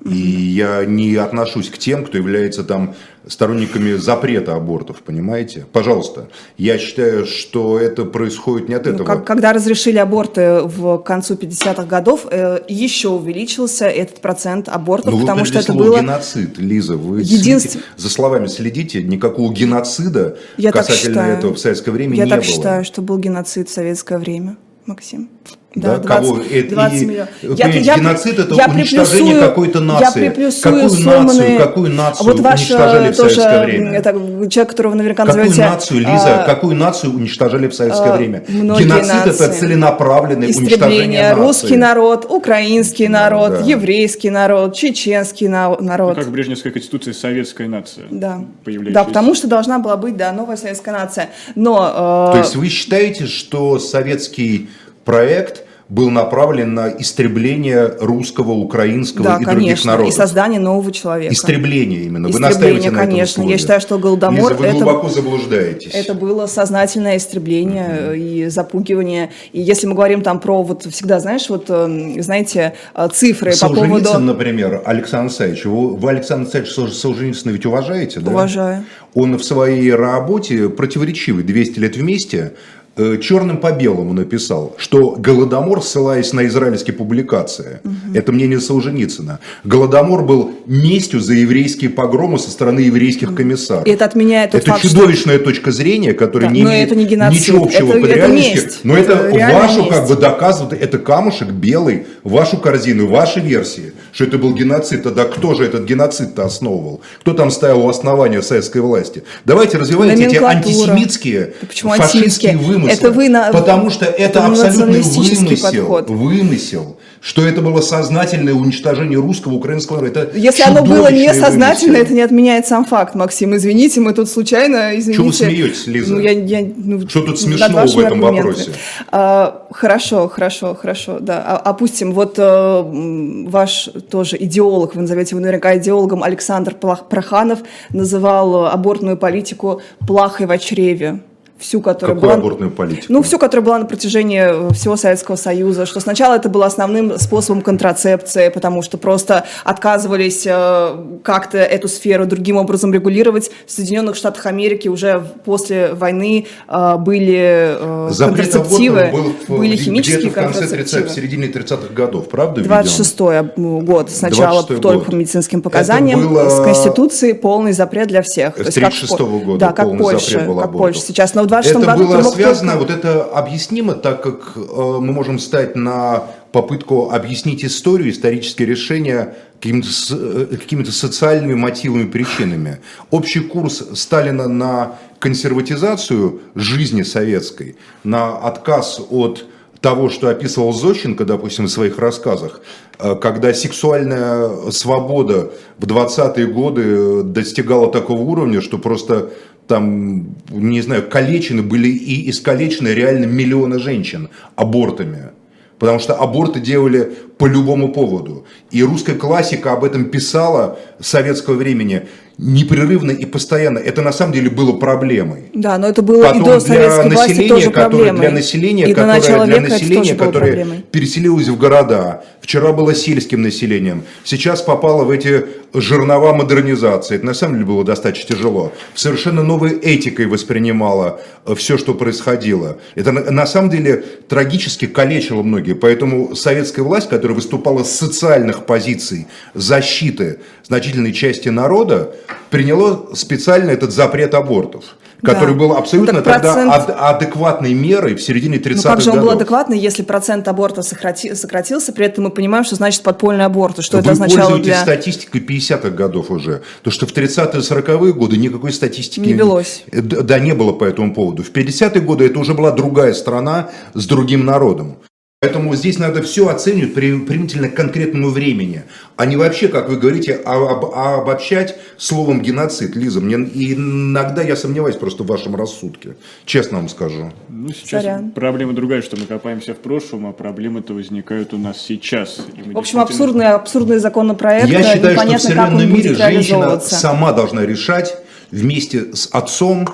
[0.05, 2.93] И я не отношусь к тем, кто является там
[3.25, 5.65] сторонниками запрета абортов, понимаете?
[5.71, 6.27] Пожалуйста.
[6.57, 9.07] Я считаю, что это происходит не от ну, этого.
[9.07, 15.21] как, когда разрешили аборты в концу 50-х годов, э, еще увеличился этот процент абортов, Но
[15.21, 15.99] потому что это было...
[15.99, 16.97] геноцид, Лиза.
[16.97, 17.71] Вы Единств...
[17.71, 22.35] следите, за словами следите, никакого геноцида я касательно этого в советское время я не было.
[22.35, 25.29] Я так считаю, что был геноцид в советское время, Максим.
[25.75, 26.35] Да, да 20, кого?
[26.35, 27.29] 20 и, миллионов.
[27.41, 30.25] Я, я, геноцид это я уничтожение какой-то нации.
[30.25, 31.23] Я какую сломанные...
[31.23, 33.91] нацию, какую нацию вот ваш, уничтожали в тоже, советское время?
[33.91, 34.11] Это
[34.49, 35.69] человек, которого наверняка какую назовете...
[35.69, 38.43] нацию, Лиза, а, какую нацию уничтожали в советское а, время?
[38.47, 39.29] Геноцид нации.
[39.29, 41.41] это целенаправленное уничтожение нации.
[41.41, 43.65] Русский народ, украинский народ, да.
[43.65, 45.79] еврейский народ, чеченский народ.
[45.81, 48.05] Ну, как в Брежневской конституции советская нация.
[48.11, 48.43] Да.
[48.65, 51.29] Да, потому что должна была быть да, новая советская нация.
[51.55, 52.33] Но, э...
[52.33, 54.69] То есть вы считаете, что советский
[55.03, 60.13] проект был направлен на истребление русского, украинского да, и конечно, других народов.
[60.13, 61.33] и создание нового человека.
[61.33, 62.27] Истребление именно.
[62.27, 63.41] Истребление, вы настаиваете на конечно.
[63.41, 64.51] этом Я считаю, что Голодомор...
[64.51, 65.91] Лиза, вы это, глубоко заблуждаетесь.
[65.93, 68.17] Это было сознательное истребление mm-hmm.
[68.17, 69.31] и запугивание.
[69.51, 73.69] И если мы говорим там про вот всегда, знаешь, вот, э, знаете, э, цифры по
[73.69, 74.17] поводу...
[74.19, 78.31] например, Александр Александрович, вы, вы Александр Александрович Солженицына ведь уважаете, да?
[78.31, 78.85] Уважаю.
[79.13, 82.53] Он в своей работе противоречивый «200 лет вместе»
[82.95, 87.95] черным по белому написал, что Голодомор, ссылаясь на израильские публикации, угу.
[88.13, 93.87] это мнение Солженицына, Голодомор был местью за еврейские погромы со стороны еврейских комиссаров.
[93.87, 95.45] И это отменяет Это факт, чудовищная что...
[95.45, 98.71] точка зрения, которая да, не имеет это не ничего общего это, под реальностью.
[98.83, 99.89] Но это, это вашу месть.
[99.89, 105.03] как бы доказывает, это камушек белый, вашу корзину, ваши версии, что это был геноцид.
[105.03, 107.01] Тогда кто же этот геноцид-то основывал?
[107.21, 109.23] Кто там ставил у основания советской власти?
[109.45, 112.93] Давайте развивайте эти антисемитские, фашистские вымыслы вымысла.
[112.93, 113.51] Это вы на...
[113.51, 115.87] Потому что это, это абсолютный вымысел.
[115.87, 116.09] Подход.
[116.09, 116.97] Вымысел.
[117.23, 120.05] Что это было сознательное уничтожение русского, украинского.
[120.05, 123.55] Это Если оно было несознательно, это не отменяет сам факт, Максим.
[123.55, 125.13] Извините, мы тут случайно, извините.
[125.13, 126.15] Чего вы смеетесь, Лиза?
[126.15, 128.47] Ну, я, я, ну, что тут смешного в этом аргументы.
[128.49, 128.71] вопросе?
[129.09, 131.19] А, хорошо, хорошо, хорошо.
[131.21, 131.41] Да.
[131.47, 137.59] А, опустим, вот а, ваш тоже идеолог, вы назовете его наверняка идеологом, Александр Проханов
[137.91, 141.21] называл абортную политику плахой в чреве
[141.57, 142.39] всю, которая Какую была...
[142.39, 143.05] абортную политику?
[143.09, 147.17] Ну, всю, которая была на протяжении э, всего Советского Союза, что сначала это было основным
[147.19, 153.51] способом контрацепции, потому что просто отказывались э, как-то эту сферу другим образом регулировать.
[153.65, 157.77] В Соединенных Штатах Америки уже после войны э, были
[158.09, 162.61] Запрет контрацептивы, был были химические в конце 30, в середине 30-х годов, правда?
[162.61, 165.07] 26-й год, сначала 26 только год.
[165.07, 166.49] по медицинским показаниям, было...
[166.49, 168.57] с Конституцией полный запрет для всех.
[168.57, 171.33] С 36 -го года Да, как Польша, как Польша сейчас.
[171.35, 172.93] Но в 26 это году было связано, только...
[172.93, 179.35] вот это объяснимо, так как э, мы можем стать на попытку объяснить историю, исторические решения
[179.59, 182.79] какими-то, э, какими социальными мотивами, причинами.
[183.11, 189.45] Общий курс Сталина на консерватизацию жизни советской, на отказ от
[189.83, 192.61] того, что описывал Зощенко, допустим, в своих рассказах,
[192.99, 199.31] э, когда сексуальная свобода в 20-е годы достигала такого уровня, что просто
[199.67, 205.31] там, не знаю, калечены были и искалечены реально миллионы женщин абортами.
[205.79, 208.45] Потому что аборты делали по любому поводу.
[208.71, 212.03] И русская классика об этом писала советского времени
[212.37, 213.77] непрерывно и постоянно.
[213.77, 215.51] Это на самом деле было проблемой.
[215.53, 218.19] Да, но это было Потом и до советской для власти тоже проблемой.
[218.21, 222.23] Для населения, и которое, для населения которое переселилось в города.
[222.41, 224.03] Вчера было сельским населением.
[224.23, 227.15] Сейчас попало в эти жернова модернизации.
[227.15, 228.73] Это на самом деле было достаточно тяжело.
[228.95, 231.21] Совершенно новой этикой воспринимала
[231.55, 232.77] все, что происходило.
[232.95, 235.73] Это на самом деле трагически калечило многие.
[235.73, 242.13] Поэтому советская власть, которая выступала с социальных позиций защиты значительной части народа,
[242.49, 245.59] приняла специально этот запрет абортов который да.
[245.59, 246.69] был абсолютно процент...
[246.69, 248.83] тогда адекватной мерой в середине 30-х годов.
[248.83, 249.29] Ну как же он годов.
[249.29, 251.33] был адекватный, если процент аборта сократи...
[251.33, 254.81] сократился, при этом мы понимаем, что значит подпольный аборт, что Вы это означало пользуетесь для...
[254.81, 259.83] статистикой 50-х годов уже, то что в 30-е 40-е годы никакой статистики не велось.
[259.91, 261.43] Да, не было по этому поводу.
[261.43, 264.97] В 50-е годы это уже была другая страна с другим народом.
[265.43, 268.83] Поэтому здесь надо все оценивать применительно к конкретному времени,
[269.17, 273.19] а не вообще, как вы говорите, а, об, а обобщать словом геноцид, Лиза.
[273.19, 276.15] Мне иногда я сомневаюсь просто в вашем рассудке,
[276.45, 277.33] честно вам скажу.
[277.49, 278.31] Ну, сейчас Сорян.
[278.31, 282.37] проблема другая, что мы копаемся в прошлом, а проблемы-то возникают у нас сейчас.
[282.37, 283.01] В общем, действительно...
[283.01, 284.69] абсурдный, абсурдный законопроект.
[284.69, 288.15] Я считаю, что в современном мире женщина сама должна решать
[288.49, 289.89] вместе с отцом,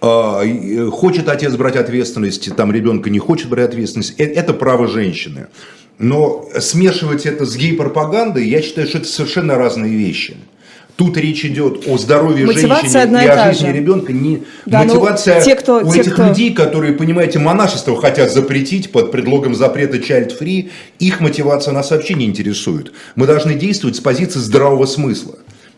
[0.00, 5.48] хочет отец брать ответственность, там ребенка не хочет брать ответственность, э, это право женщины.
[5.98, 10.36] Но смешивать это с гей-пропагандой, я считаю, что это совершенно разные вещи.
[10.94, 13.72] Тут речь идет о здоровье мотивация женщины и, и о жизни же.
[13.72, 14.12] ребенка.
[14.12, 14.42] Не...
[14.66, 16.26] Да, ну, мотивация те, кто, у те, этих кто...
[16.26, 22.24] людей, которые, понимаете, монашество хотят запретить под предлогом запрета child-free, их мотивация нас вообще не
[22.24, 22.92] интересует.
[23.14, 25.36] Мы должны действовать с позиции здравого смысла.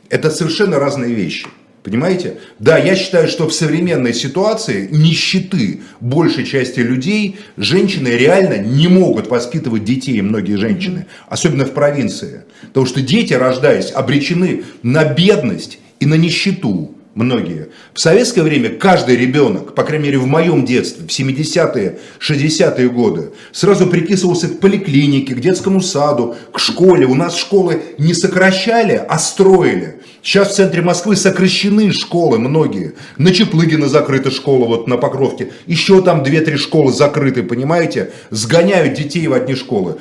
[0.08, 1.46] Это совершенно разные вещи.
[1.83, 2.37] Понимаете?
[2.59, 9.28] Да, я считаю, что в современной ситуации нищеты большей части людей женщины реально не могут
[9.28, 12.43] воспитывать детей, многие женщины, особенно в провинции.
[12.68, 17.68] Потому что дети, рождаясь, обречены на бедность и на нищету многие.
[17.95, 23.31] В советское время каждый ребенок, по крайней мере в моем детстве, в 70-е, 60-е годы,
[23.53, 27.07] сразу приписывался к поликлинике, к детскому саду, к школе.
[27.07, 29.99] У нас школы не сокращали, а строили.
[30.22, 32.94] Сейчас в центре Москвы сокращены школы многие.
[33.16, 35.52] На Чеплыгина закрыта школа, вот на Покровке.
[35.66, 38.12] Еще там 2-3 школы закрыты, понимаете?
[38.30, 39.96] Сгоняют детей в одни школы.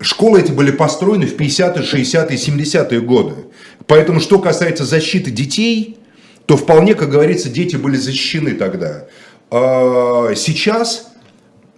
[0.00, 3.34] Школы эти были построены в 50-е, 60-е, 70-е годы.
[3.86, 5.96] Поэтому, что касается защиты детей,
[6.46, 9.06] то вполне, как говорится, дети были защищены тогда.
[9.50, 11.11] А сейчас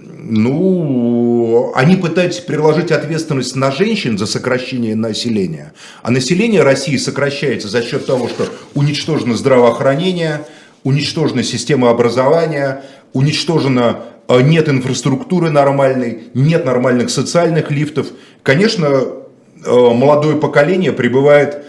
[0.07, 5.73] ну, они пытаются переложить ответственность на женщин за сокращение населения.
[6.03, 10.47] А население России сокращается за счет того, что уничтожено здравоохранение,
[10.83, 18.09] уничтожена система образования, уничтожена э, нет инфраструктуры нормальной, нет нормальных социальных лифтов.
[18.43, 21.65] Конечно, э, молодое поколение пребывает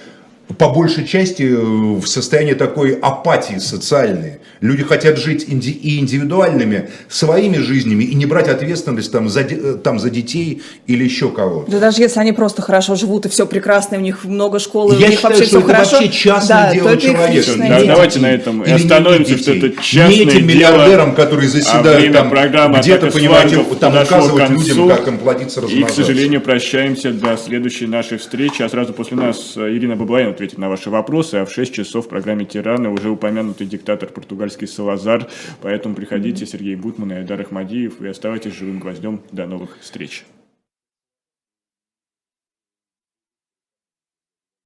[0.57, 4.39] по большей части э, в состоянии такой апатии социальной.
[4.61, 9.73] Люди хотят жить инди- и индивидуальными своими жизнями и не брать ответственность там за, э,
[9.83, 11.71] там, за детей или еще кого-то.
[11.71, 15.07] Да даже если они просто хорошо живут и все прекрасно, у них много школ, Я
[15.07, 15.91] у них считаю, вообще что все это хорошо.
[15.93, 17.51] вообще частное да, дело человека.
[17.57, 22.15] Да, давайте на этом и остановимся, что это частное Не этим миллиардерам, дело, которые заседают
[22.15, 27.35] а там, где-то, понимаете, там указывать людям, как им платиться И, к сожалению, прощаемся до
[27.35, 31.45] следующей нашей встречи, а сразу после нас э, Ирина Баблоян ответит на ваши вопросы, а
[31.45, 35.27] в 6 часов в программе «Тираны» уже упомянутый диктатор португальский Салазар.
[35.61, 39.21] Поэтому приходите, Сергей Бутман и Айдар Ахмадиев, и оставайтесь живым гвоздем.
[39.31, 40.25] До новых встреч.